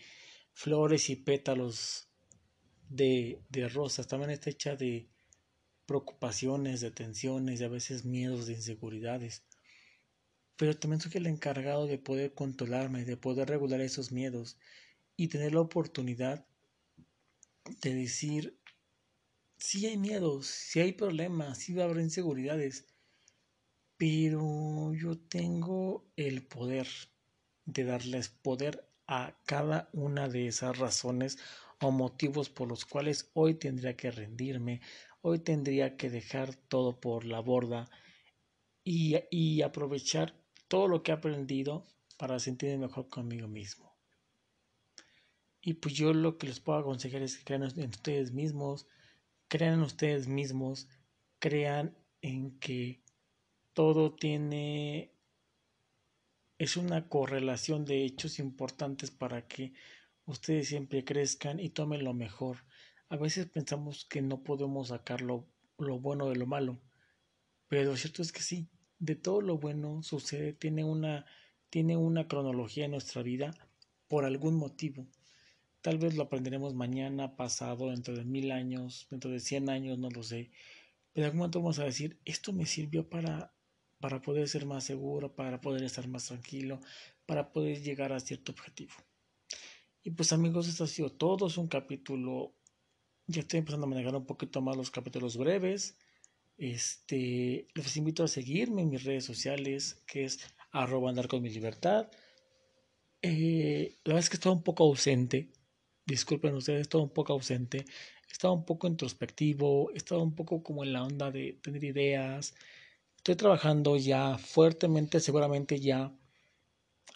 flores 0.52 1.10
y 1.10 1.16
pétalos 1.16 2.08
de, 2.88 3.42
de 3.48 3.68
rosas, 3.68 4.08
también 4.08 4.30
está 4.30 4.50
hecha 4.50 4.76
de 4.76 5.08
preocupaciones, 5.86 6.80
de 6.80 6.90
tensiones, 6.90 7.58
de 7.58 7.66
a 7.66 7.68
veces 7.68 8.04
miedos, 8.04 8.46
de 8.46 8.54
inseguridades. 8.54 9.44
Pero 10.56 10.76
también 10.76 11.00
soy 11.00 11.12
el 11.14 11.26
encargado 11.26 11.86
de 11.86 11.98
poder 11.98 12.34
controlarme, 12.34 13.04
de 13.04 13.16
poder 13.16 13.48
regular 13.48 13.80
esos 13.80 14.12
miedos 14.12 14.58
y 15.16 15.28
tener 15.28 15.54
la 15.54 15.60
oportunidad 15.60 16.46
de 17.80 17.94
decir, 17.94 18.58
si 19.56 19.86
hay 19.86 19.96
miedos, 19.96 20.46
si 20.46 20.80
hay 20.80 20.92
problemas, 20.92 21.58
si 21.58 21.74
va 21.74 21.82
a 21.82 21.86
haber 21.86 22.02
inseguridades, 22.02 22.86
pero 23.96 24.92
yo 24.94 25.18
tengo 25.18 26.10
el 26.16 26.44
poder 26.44 26.88
de 27.64 27.84
darles 27.84 28.28
poder 28.28 28.88
a 29.06 29.38
cada 29.46 29.88
una 29.92 30.28
de 30.28 30.48
esas 30.48 30.78
razones 30.78 31.38
o 31.80 31.90
motivos 31.90 32.50
por 32.50 32.68
los 32.68 32.84
cuales 32.84 33.30
hoy 33.34 33.54
tendría 33.54 33.96
que 33.96 34.10
rendirme, 34.10 34.80
hoy 35.20 35.38
tendría 35.38 35.96
que 35.96 36.10
dejar 36.10 36.54
todo 36.54 37.00
por 37.00 37.24
la 37.24 37.40
borda 37.40 37.88
y, 38.84 39.16
y 39.30 39.62
aprovechar 39.62 40.41
todo 40.72 40.88
lo 40.88 41.02
que 41.02 41.10
he 41.10 41.14
aprendido 41.14 41.84
para 42.16 42.38
sentirme 42.38 42.86
mejor 42.86 43.10
conmigo 43.10 43.46
mismo. 43.46 43.94
Y 45.60 45.74
pues 45.74 45.92
yo 45.92 46.14
lo 46.14 46.38
que 46.38 46.46
les 46.46 46.60
puedo 46.60 46.78
aconsejar 46.78 47.20
es 47.20 47.36
que 47.36 47.44
crean 47.44 47.64
en 47.76 47.90
ustedes 47.90 48.32
mismos, 48.32 48.86
crean 49.48 49.74
en 49.74 49.82
ustedes 49.82 50.28
mismos, 50.28 50.88
crean 51.38 51.94
en 52.22 52.58
que 52.58 53.02
todo 53.74 54.14
tiene 54.14 55.12
es 56.56 56.78
una 56.78 57.06
correlación 57.06 57.84
de 57.84 58.06
hechos 58.06 58.38
importantes 58.38 59.10
para 59.10 59.46
que 59.46 59.74
ustedes 60.24 60.68
siempre 60.68 61.04
crezcan 61.04 61.60
y 61.60 61.68
tomen 61.68 62.02
lo 62.02 62.14
mejor. 62.14 62.64
A 63.10 63.18
veces 63.18 63.44
pensamos 63.44 64.06
que 64.06 64.22
no 64.22 64.42
podemos 64.42 64.88
sacar 64.88 65.20
lo, 65.20 65.50
bueno 65.76 66.30
de 66.30 66.36
lo 66.36 66.46
malo, 66.46 66.80
pero 67.68 67.90
lo 67.90 67.96
cierto 67.98 68.22
es 68.22 68.32
que 68.32 68.40
sí, 68.40 68.70
de 69.02 69.16
todo 69.16 69.40
lo 69.40 69.58
bueno 69.58 70.00
sucede, 70.04 70.52
tiene 70.52 70.84
una, 70.84 71.26
tiene 71.70 71.96
una 71.96 72.28
cronología 72.28 72.84
en 72.84 72.92
nuestra 72.92 73.20
vida 73.22 73.52
por 74.06 74.24
algún 74.24 74.54
motivo. 74.54 75.08
Tal 75.80 75.98
vez 75.98 76.14
lo 76.14 76.22
aprenderemos 76.22 76.74
mañana, 76.74 77.34
pasado, 77.34 77.90
dentro 77.90 78.14
de 78.14 78.24
mil 78.24 78.52
años, 78.52 79.08
dentro 79.10 79.32
de 79.32 79.40
cien 79.40 79.68
años, 79.70 79.98
no 79.98 80.08
lo 80.08 80.22
sé. 80.22 80.52
Pero 81.12 81.24
en 81.24 81.24
algún 81.24 81.38
momento 81.38 81.58
vamos 81.58 81.80
a 81.80 81.84
decir, 81.84 82.20
esto 82.24 82.52
me 82.52 82.64
sirvió 82.64 83.10
para, 83.10 83.52
para 83.98 84.22
poder 84.22 84.46
ser 84.46 84.66
más 84.66 84.84
seguro, 84.84 85.34
para 85.34 85.60
poder 85.60 85.82
estar 85.82 86.06
más 86.06 86.28
tranquilo, 86.28 86.78
para 87.26 87.50
poder 87.50 87.82
llegar 87.82 88.12
a 88.12 88.20
cierto 88.20 88.52
objetivo. 88.52 88.92
Y 90.04 90.12
pues 90.12 90.32
amigos, 90.32 90.68
esto 90.68 90.84
ha 90.84 90.86
sido 90.86 91.10
todo. 91.10 91.48
Un 91.60 91.66
capítulo 91.66 92.54
ya 93.26 93.40
estoy 93.40 93.58
empezando 93.58 93.86
a 93.86 93.90
manejar 93.90 94.14
un 94.14 94.26
poquito 94.26 94.60
más 94.60 94.76
los 94.76 94.92
capítulos 94.92 95.36
breves. 95.36 95.96
Este, 96.62 97.66
les 97.74 97.96
invito 97.96 98.22
a 98.22 98.28
seguirme 98.28 98.82
en 98.82 98.90
mis 98.90 99.02
redes 99.02 99.24
sociales, 99.24 100.00
que 100.06 100.22
es 100.22 100.38
arroba 100.70 101.10
andar 101.10 101.26
con 101.26 101.42
mi 101.42 101.50
libertad. 101.50 102.08
Eh, 103.20 103.96
la 104.04 104.10
verdad 104.10 104.20
es 104.20 104.30
que 104.30 104.36
estaba 104.36 104.54
un 104.54 104.62
poco 104.62 104.84
ausente. 104.84 105.50
Disculpen 106.06 106.54
ustedes, 106.54 106.82
estaba 106.82 107.02
un 107.02 107.10
poco 107.10 107.32
ausente. 107.32 107.84
Estaba 108.30 108.54
un 108.54 108.64
poco 108.64 108.86
introspectivo. 108.86 109.90
Estaba 109.92 110.22
un 110.22 110.36
poco 110.36 110.62
como 110.62 110.84
en 110.84 110.92
la 110.92 111.02
onda 111.02 111.32
de 111.32 111.58
tener 111.60 111.82
ideas. 111.82 112.54
Estoy 113.16 113.34
trabajando 113.34 113.96
ya 113.96 114.38
fuertemente, 114.38 115.18
seguramente 115.18 115.80
ya 115.80 116.12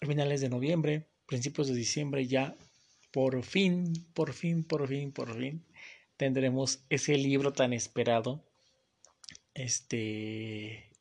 a 0.01 0.05
finales 0.05 0.41
de 0.41 0.49
noviembre, 0.49 1.07
principios 1.25 1.67
de 1.69 1.75
diciembre, 1.75 2.27
ya 2.27 2.57
por 3.11 3.41
fin, 3.43 3.93
por 4.13 4.33
fin, 4.33 4.65
por 4.65 4.89
fin, 4.89 5.13
por 5.13 5.33
fin 5.37 5.63
tendremos 6.17 6.83
ese 6.89 7.15
libro 7.17 7.53
tan 7.53 7.73
esperado, 7.73 8.43
este, 9.57 10.91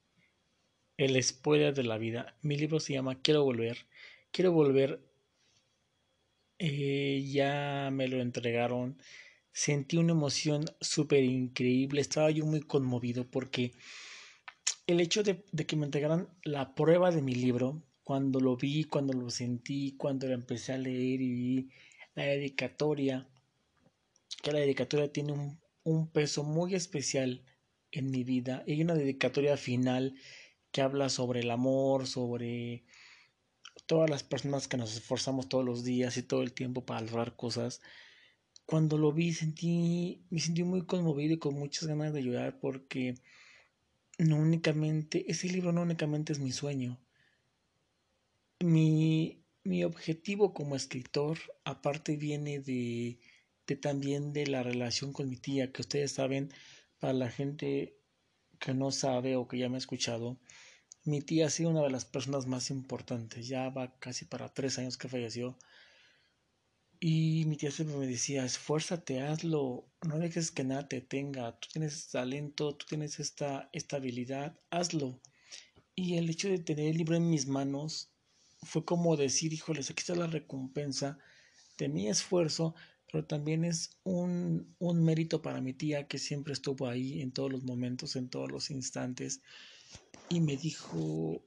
el 0.96 1.22
spoiler 1.22 1.74
de 1.74 1.84
la 1.84 1.98
vida. 1.98 2.36
Mi 2.42 2.56
libro 2.56 2.80
se 2.80 2.94
llama 2.94 3.20
Quiero 3.20 3.44
volver. 3.44 3.86
Quiero 4.30 4.52
volver. 4.52 5.00
Eh, 6.58 7.22
ya 7.30 7.90
me 7.92 8.08
lo 8.08 8.20
entregaron. 8.20 8.98
Sentí 9.52 9.98
una 9.98 10.12
emoción 10.12 10.64
súper 10.80 11.22
increíble. 11.22 12.00
Estaba 12.00 12.30
yo 12.30 12.46
muy 12.46 12.60
conmovido 12.60 13.30
porque 13.30 13.72
el 14.86 15.00
hecho 15.00 15.22
de, 15.22 15.44
de, 15.52 15.66
que 15.66 15.76
me 15.76 15.84
entregaran 15.84 16.28
la 16.42 16.74
prueba 16.74 17.10
de 17.10 17.20
mi 17.20 17.34
libro, 17.34 17.82
cuando 18.04 18.40
lo 18.40 18.56
vi, 18.56 18.84
cuando 18.84 19.12
lo 19.12 19.28
sentí, 19.28 19.96
cuando 19.98 20.28
lo 20.28 20.34
empecé 20.34 20.72
a 20.72 20.78
leer 20.78 21.20
y 21.20 21.34
vi 21.34 21.70
la 22.14 22.24
dedicatoria, 22.24 23.28
que 24.42 24.52
la 24.52 24.60
dedicatoria 24.60 25.12
tiene 25.12 25.58
un 25.82 26.10
peso 26.10 26.42
muy 26.42 26.74
especial 26.74 27.42
en 27.92 28.10
mi 28.10 28.24
vida. 28.24 28.64
Hay 28.66 28.82
una 28.82 28.94
dedicatoria 28.94 29.56
final 29.56 30.14
que 30.70 30.82
habla 30.82 31.08
sobre 31.08 31.40
el 31.40 31.50
amor, 31.50 32.06
sobre 32.06 32.84
todas 33.86 34.10
las 34.10 34.22
personas 34.22 34.68
que 34.68 34.76
nos 34.76 34.96
esforzamos 34.96 35.48
todos 35.48 35.64
los 35.64 35.84
días 35.84 36.16
y 36.16 36.22
todo 36.22 36.42
el 36.42 36.52
tiempo 36.52 36.84
para 36.84 37.00
lograr 37.00 37.36
cosas. 37.36 37.80
Cuando 38.66 38.98
lo 38.98 39.12
vi 39.12 39.32
sentí, 39.32 40.24
me 40.30 40.40
sentí 40.40 40.64
muy 40.64 40.86
conmovido 40.86 41.34
y 41.34 41.38
con 41.38 41.54
muchas 41.54 41.86
ganas 41.86 42.12
de 42.12 42.22
llorar 42.22 42.58
porque 42.60 43.14
no 44.18 44.36
únicamente, 44.36 45.30
ese 45.30 45.48
libro 45.48 45.72
no 45.72 45.82
únicamente 45.82 46.32
es 46.32 46.38
mi 46.40 46.52
sueño. 46.52 46.98
Mi, 48.60 49.44
mi 49.64 49.84
objetivo 49.84 50.52
como 50.52 50.74
escritor, 50.74 51.38
aparte 51.64 52.16
viene 52.16 52.60
de, 52.60 53.18
de 53.66 53.76
también 53.76 54.32
de 54.32 54.46
la 54.46 54.62
relación 54.62 55.12
con 55.12 55.28
mi 55.28 55.36
tía, 55.36 55.72
que 55.72 55.82
ustedes 55.82 56.12
saben, 56.12 56.50
para 56.98 57.12
la 57.12 57.30
gente 57.30 57.98
que 58.58 58.74
no 58.74 58.90
sabe 58.90 59.36
o 59.36 59.48
que 59.48 59.58
ya 59.58 59.68
me 59.68 59.76
ha 59.76 59.78
escuchado, 59.78 60.38
mi 61.04 61.22
tía 61.22 61.46
ha 61.46 61.50
sido 61.50 61.70
una 61.70 61.82
de 61.82 61.90
las 61.90 62.04
personas 62.04 62.46
más 62.46 62.70
importantes, 62.70 63.46
ya 63.46 63.70
va 63.70 63.96
casi 63.98 64.24
para 64.24 64.52
tres 64.52 64.78
años 64.78 64.96
que 64.96 65.08
falleció. 65.08 65.56
Y 66.98 67.44
mi 67.46 67.56
tía 67.56 67.70
siempre 67.70 67.96
me 67.96 68.06
decía, 68.06 68.44
esfuérzate, 68.44 69.20
hazlo, 69.20 69.86
no 70.02 70.18
dejes 70.18 70.50
que 70.50 70.64
nada 70.64 70.88
te 70.88 71.00
tenga, 71.00 71.58
tú 71.60 71.68
tienes 71.72 72.08
talento, 72.08 72.74
tú 72.74 72.86
tienes 72.88 73.20
esta, 73.20 73.68
esta 73.72 73.96
habilidad, 73.96 74.58
hazlo. 74.70 75.20
Y 75.94 76.16
el 76.16 76.30
hecho 76.30 76.48
de 76.48 76.58
tener 76.58 76.88
el 76.88 76.96
libro 76.96 77.16
en 77.16 77.30
mis 77.30 77.46
manos 77.46 78.10
fue 78.62 78.84
como 78.84 79.16
decir, 79.16 79.52
híjoles, 79.52 79.90
aquí 79.90 80.00
está 80.00 80.14
la 80.14 80.26
recompensa 80.26 81.18
de 81.78 81.88
mi 81.88 82.08
esfuerzo, 82.08 82.74
pero 83.10 83.24
también 83.24 83.64
es 83.64 83.98
un, 84.04 84.74
un 84.78 85.04
mérito 85.04 85.42
para 85.42 85.60
mi 85.60 85.72
tía 85.72 86.08
que 86.08 86.18
siempre 86.18 86.52
estuvo 86.52 86.88
ahí 86.88 87.20
en 87.20 87.32
todos 87.32 87.52
los 87.52 87.62
momentos, 87.62 88.16
en 88.16 88.28
todos 88.28 88.50
los 88.50 88.70
instantes 88.70 89.42
y 90.28 90.40
me 90.40 90.56
dijo, 90.56 91.42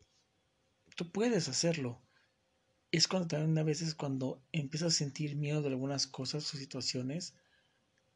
tú 0.96 1.12
puedes 1.12 1.48
hacerlo. 1.50 2.02
Es 2.92 3.08
cuando 3.08 3.28
también 3.28 3.58
a 3.58 3.64
veces 3.64 3.94
cuando 3.94 4.42
empiezo 4.52 4.88
a 4.88 4.92
sentir 4.92 5.36
miedo 5.36 5.62
de 5.62 5.68
algunas 5.68 6.08
cosas 6.08 6.52
o 6.54 6.58
situaciones, 6.58 7.36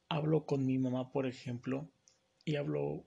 hablo 0.10 0.46
con 0.46 0.66
mi 0.66 0.78
mamá, 0.78 1.12
por 1.12 1.26
ejemplo, 1.26 1.92
y 2.46 2.56
hablo, 2.56 3.06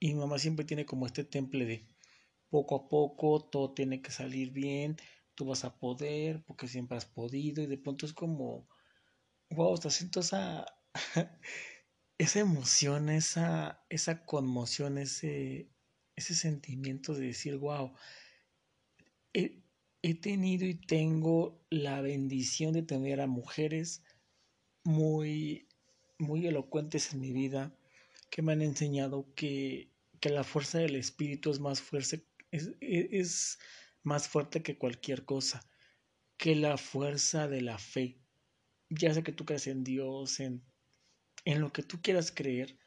y 0.00 0.08
mi 0.08 0.20
mamá 0.20 0.38
siempre 0.38 0.64
tiene 0.64 0.86
como 0.86 1.06
este 1.06 1.24
temple 1.24 1.64
de 1.64 1.86
poco 2.50 2.76
a 2.76 2.88
poco, 2.88 3.44
todo 3.44 3.72
tiene 3.72 4.00
que 4.02 4.10
salir 4.10 4.50
bien, 4.50 4.96
tú 5.34 5.46
vas 5.46 5.64
a 5.64 5.78
poder, 5.78 6.44
porque 6.44 6.68
siempre 6.68 6.96
has 6.96 7.06
podido, 7.06 7.62
y 7.62 7.66
de 7.66 7.78
pronto 7.78 8.06
es 8.06 8.12
como, 8.12 8.68
wow, 9.50 9.78
te 9.78 9.90
siento 9.90 10.20
esa, 10.20 10.66
esa 12.18 12.40
emoción, 12.40 13.08
esa, 13.08 13.84
esa 13.88 14.24
conmoción, 14.24 14.98
ese, 14.98 15.68
ese 16.16 16.34
sentimiento 16.34 17.14
de 17.14 17.26
decir, 17.28 17.56
wow, 17.56 17.94
he, 19.32 19.62
tenido 20.20 20.66
y 20.66 20.74
tengo 20.74 21.64
la 21.70 22.00
bendición 22.00 22.72
de 22.72 22.82
tener 22.82 23.20
a 23.20 23.26
mujeres 23.26 24.02
muy, 24.84 25.68
muy 26.18 26.46
elocuentes 26.46 27.12
en 27.12 27.20
mi 27.20 27.32
vida 27.32 27.74
que 28.30 28.42
me 28.42 28.52
han 28.52 28.62
enseñado 28.62 29.32
que, 29.34 29.90
que 30.20 30.28
la 30.28 30.44
fuerza 30.44 30.78
del 30.78 30.96
espíritu 30.96 31.50
es 31.50 31.58
más 31.58 31.80
fuerte, 31.80 32.26
es 32.50 33.58
más 34.04 34.28
fuerte 34.28 34.62
que 34.62 34.78
cualquier 34.78 35.24
cosa, 35.24 35.68
que 36.36 36.54
la 36.54 36.76
fuerza 36.76 37.48
de 37.48 37.60
la 37.60 37.78
fe. 37.78 38.20
Ya 38.88 39.12
sea 39.12 39.24
que 39.24 39.32
tú 39.32 39.44
creas 39.44 39.66
en 39.66 39.82
Dios, 39.82 40.38
en, 40.38 40.62
en 41.44 41.60
lo 41.60 41.72
que 41.72 41.82
tú 41.82 42.00
quieras 42.00 42.30
creer, 42.30 42.78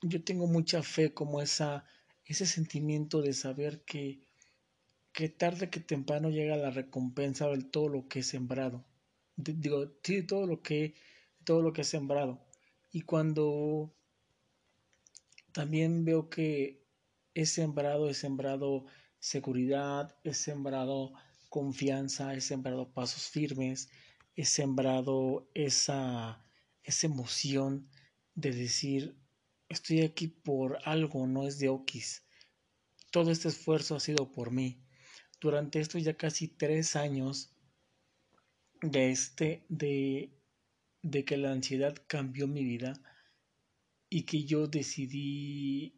yo 0.00 0.24
tengo 0.24 0.46
mucha 0.46 0.82
fe 0.82 1.12
como 1.12 1.42
esa 1.42 1.84
ese 2.28 2.44
sentimiento 2.44 3.22
de 3.22 3.32
saber 3.32 3.82
que, 3.84 4.20
que 5.12 5.30
tarde 5.30 5.70
que 5.70 5.80
temprano 5.80 6.28
llega 6.28 6.56
la 6.56 6.70
recompensa 6.70 7.48
de 7.48 7.64
todo 7.64 7.88
lo 7.88 8.06
que 8.06 8.20
he 8.20 8.22
sembrado. 8.22 8.84
Digo, 9.36 9.90
sí, 10.02 10.22
todo 10.22 10.46
lo 10.46 10.62
que, 10.62 10.94
todo 11.44 11.62
lo 11.62 11.72
que 11.72 11.80
he 11.80 11.84
sembrado. 11.84 12.46
Y 12.92 13.00
cuando 13.00 13.94
también 15.52 16.04
veo 16.04 16.28
que 16.28 16.84
he 17.34 17.46
sembrado, 17.46 18.10
he 18.10 18.14
sembrado 18.14 18.84
seguridad, 19.18 20.16
he 20.24 20.34
sembrado 20.34 21.12
confianza, 21.48 22.34
he 22.34 22.40
sembrado 22.40 22.92
pasos 22.92 23.28
firmes, 23.28 23.88
he 24.36 24.44
sembrado 24.44 25.50
esa, 25.54 26.44
esa 26.82 27.06
emoción 27.06 27.88
de 28.34 28.52
decir, 28.52 29.16
Estoy 29.68 30.00
aquí 30.00 30.28
por 30.28 30.78
algo, 30.84 31.26
no 31.26 31.46
es 31.46 31.58
de 31.58 31.68
Okis. 31.68 32.24
Todo 33.10 33.30
este 33.30 33.48
esfuerzo 33.48 33.94
ha 33.94 34.00
sido 34.00 34.32
por 34.32 34.50
mí. 34.50 34.82
Durante 35.40 35.78
estos 35.80 36.02
ya 36.02 36.16
casi 36.16 36.48
tres 36.48 36.96
años 36.96 37.54
de 38.80 39.10
este, 39.10 39.66
de, 39.68 40.32
de 41.02 41.24
que 41.24 41.36
la 41.36 41.52
ansiedad 41.52 41.94
cambió 42.06 42.48
mi 42.48 42.64
vida 42.64 42.94
y 44.08 44.22
que 44.22 44.44
yo 44.44 44.66
decidí 44.66 45.97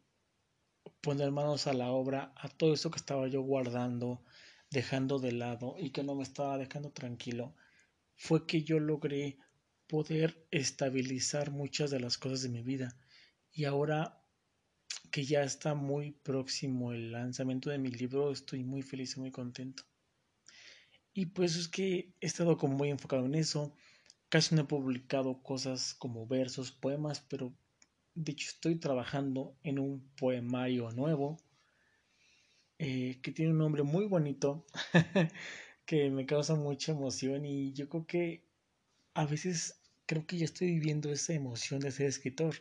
poner 1.01 1.31
manos 1.31 1.67
a 1.67 1.73
la 1.73 1.91
obra 1.91 2.33
a 2.35 2.49
todo 2.49 2.73
eso 2.73 2.91
que 2.91 2.97
estaba 2.97 3.27
yo 3.27 3.41
guardando, 3.41 4.23
dejando 4.69 5.19
de 5.19 5.31
lado 5.31 5.75
y 5.77 5.91
que 5.91 6.03
no 6.03 6.15
me 6.15 6.23
estaba 6.23 6.57
dejando 6.57 6.91
tranquilo, 6.91 7.55
fue 8.15 8.45
que 8.45 8.63
yo 8.63 8.79
logré 8.79 9.37
poder 9.87 10.47
estabilizar 10.51 11.51
muchas 11.51 11.91
de 11.91 11.99
las 11.99 12.17
cosas 12.17 12.43
de 12.43 12.49
mi 12.49 12.61
vida. 12.61 12.95
Y 13.51 13.65
ahora 13.65 14.23
que 15.11 15.25
ya 15.25 15.43
está 15.43 15.75
muy 15.75 16.11
próximo 16.11 16.93
el 16.93 17.11
lanzamiento 17.11 17.69
de 17.69 17.77
mi 17.77 17.89
libro, 17.89 18.31
estoy 18.31 18.63
muy 18.63 18.81
feliz 18.81 19.17
y 19.17 19.19
muy 19.19 19.31
contento. 19.31 19.83
Y 21.13 21.27
pues 21.27 21.57
es 21.57 21.67
que 21.67 22.15
he 22.21 22.25
estado 22.25 22.55
muy 22.55 22.89
enfocado 22.89 23.25
en 23.25 23.35
eso. 23.35 23.75
Casi 24.29 24.55
no 24.55 24.61
he 24.61 24.65
publicado 24.65 25.43
cosas 25.43 25.93
como 25.93 26.25
versos, 26.25 26.71
poemas, 26.71 27.19
pero 27.19 27.53
de 28.13 28.31
hecho 28.33 28.49
estoy 28.49 28.75
trabajando 28.75 29.55
en 29.63 29.79
un 29.79 30.11
poemario 30.17 30.91
nuevo 30.91 31.37
eh, 32.77 33.19
que 33.21 33.31
tiene 33.31 33.51
un 33.51 33.59
nombre 33.59 33.83
muy 33.83 34.05
bonito 34.05 34.65
que 35.85 36.09
me 36.09 36.25
causa 36.25 36.55
mucha 36.55 36.91
emoción 36.91 37.45
y 37.45 37.73
yo 37.73 37.87
creo 37.89 38.05
que 38.05 38.43
a 39.13 39.25
veces 39.25 39.81
creo 40.05 40.25
que 40.25 40.37
ya 40.37 40.45
estoy 40.45 40.67
viviendo 40.67 41.11
esa 41.11 41.33
emoción 41.33 41.79
de 41.79 41.91
ser 41.91 42.07
escritor 42.07 42.55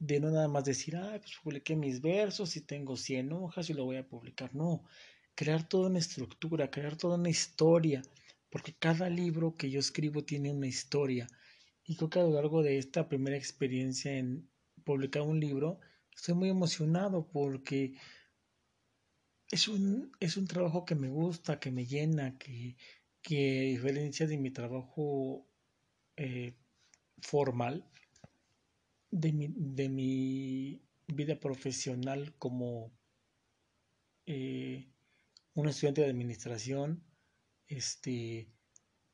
de 0.00 0.18
no 0.18 0.30
nada 0.30 0.48
más 0.48 0.64
decir, 0.64 0.96
ah, 0.96 1.18
pues 1.20 1.32
publiqué 1.44 1.76
mis 1.76 2.00
versos 2.00 2.56
y 2.56 2.62
tengo 2.62 2.96
100 2.96 3.32
hojas 3.32 3.68
y 3.68 3.74
lo 3.74 3.84
voy 3.84 3.98
a 3.98 4.08
publicar. 4.08 4.54
No, 4.54 4.82
crear 5.34 5.68
toda 5.68 5.88
una 5.90 5.98
estructura, 5.98 6.70
crear 6.70 6.96
toda 6.96 7.18
una 7.18 7.28
historia, 7.28 8.02
porque 8.48 8.74
cada 8.78 9.10
libro 9.10 9.56
que 9.56 9.70
yo 9.70 9.78
escribo 9.78 10.24
tiene 10.24 10.50
una 10.50 10.66
historia. 10.66 11.26
Y 11.84 11.96
creo 11.96 12.08
que 12.08 12.18
a 12.18 12.22
lo 12.22 12.32
largo 12.32 12.62
de 12.62 12.78
esta 12.78 13.08
primera 13.08 13.36
experiencia 13.36 14.16
en 14.16 14.48
publicar 14.90 15.22
un 15.22 15.38
libro, 15.38 15.78
estoy 16.12 16.34
muy 16.34 16.48
emocionado 16.48 17.28
porque 17.30 17.94
es 19.52 19.68
un, 19.68 20.10
es 20.18 20.36
un 20.36 20.46
trabajo 20.48 20.84
que 20.84 20.96
me 20.96 21.08
gusta, 21.08 21.60
que 21.60 21.70
me 21.70 21.86
llena, 21.86 22.36
que, 22.38 22.76
que 23.22 23.60
a 23.60 23.62
diferencia 23.76 24.26
de 24.26 24.36
mi 24.36 24.50
trabajo 24.50 25.46
eh, 26.16 26.56
formal, 27.20 27.88
de 29.12 29.32
mi, 29.32 29.46
de 29.48 29.88
mi 29.88 30.82
vida 31.06 31.38
profesional 31.38 32.34
como 32.38 32.92
eh, 34.26 34.88
un 35.54 35.68
estudiante 35.68 36.00
de 36.00 36.10
administración, 36.10 37.04
este, 37.68 38.48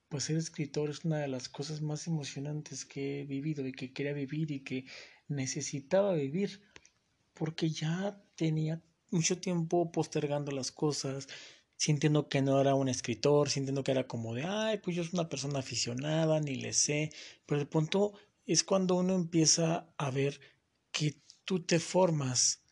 pues 0.09 0.25
ser 0.25 0.39
escritor 0.39 0.89
es 0.89 1.05
una 1.05 1.19
de 1.19 1.29
las 1.29 1.51
cosas 1.51 1.83
más 1.83 2.07
emocionantes 2.07 2.87
que 2.87 3.21
he 3.21 3.25
vivido 3.25 3.67
y 3.67 3.73
que 3.73 3.93
quería 3.93 4.15
vivir 4.15 4.51
y 4.51 4.61
que 4.61 4.87
necesitaba 5.29 6.15
vivir 6.15 6.63
porque 7.35 7.71
ya 7.71 8.23
tenía 8.35 8.83
mucho 9.11 9.39
tiempo 9.39 9.93
postergando 9.93 10.53
las 10.53 10.73
cosas, 10.73 11.29
sintiendo 11.77 12.29
que 12.29 12.43
no 12.43 12.61
era 12.61 12.75
un 12.75 12.89
escritor, 12.89 13.51
sintiendo 13.51 13.85
que 13.85 13.93
era 13.93 14.07
como 14.07 14.35
de, 14.35 14.45
ay, 14.45 14.79
pues 14.79 14.97
yo 14.97 15.05
soy 15.05 15.13
una 15.15 15.29
persona 15.29 15.59
aficionada, 15.59 16.41
ni 16.41 16.57
le 16.57 16.73
sé, 16.73 17.13
pero 17.45 17.61
de 17.61 17.67
pronto 17.67 18.15
es 18.47 18.65
cuando 18.65 18.95
uno 18.97 19.15
empieza 19.15 19.89
a 19.99 20.11
ver 20.11 20.41
que 20.91 21.21
tú 21.45 21.61
te 21.61 21.79
formas, 21.79 22.63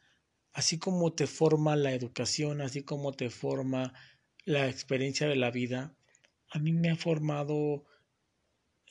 así 0.53 0.79
como 0.79 1.13
te 1.13 1.27
forma 1.27 1.77
la 1.77 1.93
educación, 1.93 2.61
así 2.61 2.83
como 2.83 3.13
te 3.13 3.29
forma 3.31 3.93
la 4.45 4.69
experiencia 4.69 5.29
de 5.29 5.37
la 5.37 5.51
vida, 5.51 5.95
a 6.49 6.59
mí 6.59 6.73
me 6.73 6.91
ha 6.91 6.97
formado, 6.97 7.85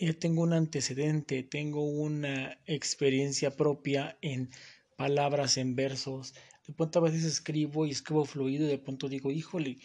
ya 0.06 0.14
tengo 0.14 0.42
un 0.44 0.54
antecedente, 0.54 1.44
tengo 1.44 1.84
una 1.84 2.60
experiencia 2.66 3.56
propia 3.56 4.18
en 4.22 4.50
palabras, 4.98 5.58
en 5.58 5.76
versos. 5.76 6.34
De 6.68 6.74
pronto 6.74 7.00
a 7.00 7.04
veces 7.04 7.24
escribo 7.24 7.86
y 7.86 7.92
escribo 7.92 8.26
fluido 8.26 8.66
y 8.66 8.70
de 8.70 8.78
pronto 8.78 9.10
digo, 9.10 9.32
híjole, 9.32 9.80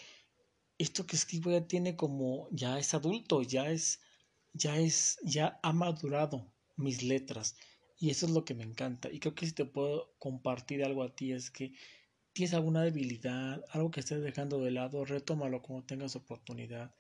esto 0.79 1.07
que 1.07 1.17
escribo 1.17 1.51
ya 1.51 1.67
tiene 1.67 1.97
como, 1.97 2.49
ya 2.51 2.79
es 2.79 2.95
adulto, 2.95 3.43
ya 3.43 3.71
es, 3.71 4.01
ya 4.53 4.79
es, 4.79 5.19
ya 5.25 5.59
ha 5.63 5.73
madurado 5.73 6.53
mis 6.77 7.03
letras. 7.03 7.57
Y 7.99 8.11
eso 8.11 8.27
es 8.27 8.33
lo 8.33 8.45
que 8.45 8.55
me 8.55 8.65
encanta. 8.65 9.11
Y 9.11 9.19
creo 9.19 9.35
que 9.35 9.47
si 9.47 9.53
te 9.53 9.65
puedo 9.65 10.15
compartir 10.19 10.85
algo 10.85 11.03
a 11.03 11.15
ti 11.15 11.33
es 11.33 11.51
que 11.51 11.73
tienes 12.33 12.55
alguna 12.55 12.83
debilidad, 12.83 13.65
algo 13.71 13.91
que 13.91 14.01
estés 14.01 14.23
dejando 14.23 14.61
de 14.61 14.71
lado, 14.71 15.05
retómalo 15.05 15.63
cuando 15.63 15.87
tengas 15.87 16.15
oportunidad. 16.15 16.95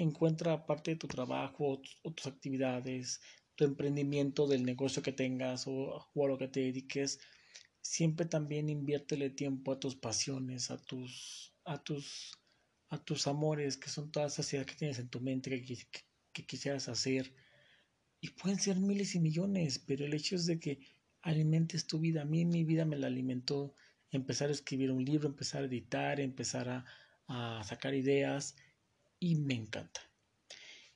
Encuentra 0.00 0.64
parte 0.64 0.92
de 0.92 0.96
tu 0.96 1.08
trabajo 1.08 1.82
o 2.04 2.12
tus 2.12 2.28
actividades, 2.28 3.20
tu 3.56 3.64
emprendimiento 3.64 4.46
del 4.46 4.64
negocio 4.64 5.02
que 5.02 5.10
tengas 5.10 5.66
o, 5.66 6.00
a 6.00 6.28
lo 6.28 6.38
que 6.38 6.46
te 6.46 6.60
dediques. 6.60 7.18
Siempre 7.80 8.24
también 8.24 8.68
inviértele 8.68 9.30
tiempo 9.30 9.72
a 9.72 9.80
tus 9.80 9.96
pasiones, 9.96 10.70
a 10.70 10.78
tus, 10.78 11.52
a 11.64 11.82
tus, 11.82 12.38
a 12.90 13.02
tus 13.02 13.26
amores, 13.26 13.76
que 13.76 13.88
son 13.88 14.12
todas 14.12 14.34
esas 14.34 14.52
ideas 14.52 14.66
que 14.66 14.76
tienes 14.76 15.00
en 15.00 15.08
tu 15.08 15.20
mente 15.20 15.50
que, 15.50 15.64
que, 15.64 16.00
que 16.32 16.46
quisieras 16.46 16.88
hacer. 16.88 17.34
Y 18.20 18.30
pueden 18.30 18.60
ser 18.60 18.76
miles 18.76 19.16
y 19.16 19.18
millones, 19.18 19.80
pero 19.80 20.06
el 20.06 20.14
hecho 20.14 20.36
es 20.36 20.46
de 20.46 20.60
que 20.60 20.78
alimentes 21.22 21.88
tu 21.88 21.98
vida. 21.98 22.22
A 22.22 22.24
mí 22.24 22.44
mi 22.44 22.62
vida 22.62 22.84
me 22.84 22.96
la 22.96 23.08
alimentó 23.08 23.74
empezar 24.12 24.50
a 24.50 24.52
escribir 24.52 24.92
un 24.92 25.04
libro, 25.04 25.26
empezar 25.26 25.64
a 25.64 25.66
editar, 25.66 26.20
empezar 26.20 26.84
a 27.26 27.64
sacar 27.64 27.94
ideas 27.94 28.54
y 29.18 29.36
me 29.36 29.54
encanta. 29.54 30.02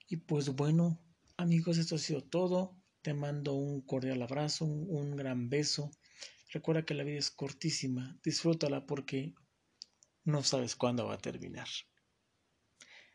Y 0.07 0.17
pues 0.17 0.51
bueno, 0.51 1.01
amigos, 1.37 1.79
esto 1.79 1.95
ha 1.97 1.99
sido 1.99 2.23
todo. 2.23 2.77
Te 3.03 3.15
mando 3.15 3.55
un 3.55 3.81
cordial 3.81 4.23
abrazo, 4.23 4.65
un, 4.65 5.17
gran 5.17 5.49
beso. 5.49 5.91
Recuerda 6.51 6.85
que 6.85 6.95
la 6.95 7.05
vida 7.05 7.19
es 7.19 7.31
cortísima, 7.31 8.19
disfrútala 8.23 8.87
porque 8.87 9.35
no 10.25 10.43
sabes 10.43 10.77
cuándo 10.77 11.07
va 11.07 11.15
a 11.15 11.19
terminar. 11.19 11.69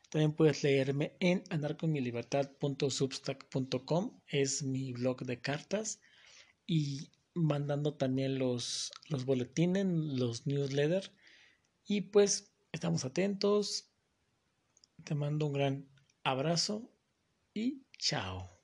También 0.10 0.34
puedes 0.34 0.64
leerme 0.64 1.16
en 1.20 1.44
anarconmilibertad.substack.com, 1.50 4.22
es 4.28 4.64
mi 4.64 4.94
blog 4.94 5.26
de 5.26 5.40
cartas 5.40 6.00
y 6.66 7.12
mandando 7.34 7.94
también 7.94 8.40
los, 8.40 8.92
los 9.10 9.26
boletines, 9.26 9.86
los 9.86 10.48
newsletters. 10.48 11.12
Y 11.86 12.02
pues 12.02 12.52
estamos 12.72 13.06
atentos. 13.06 13.92
Te 15.08 15.16
mando 15.16 15.46
un 15.46 15.54
gran 15.54 15.90
abrazo 16.26 16.92
y 17.54 17.86
chao. 17.98 18.57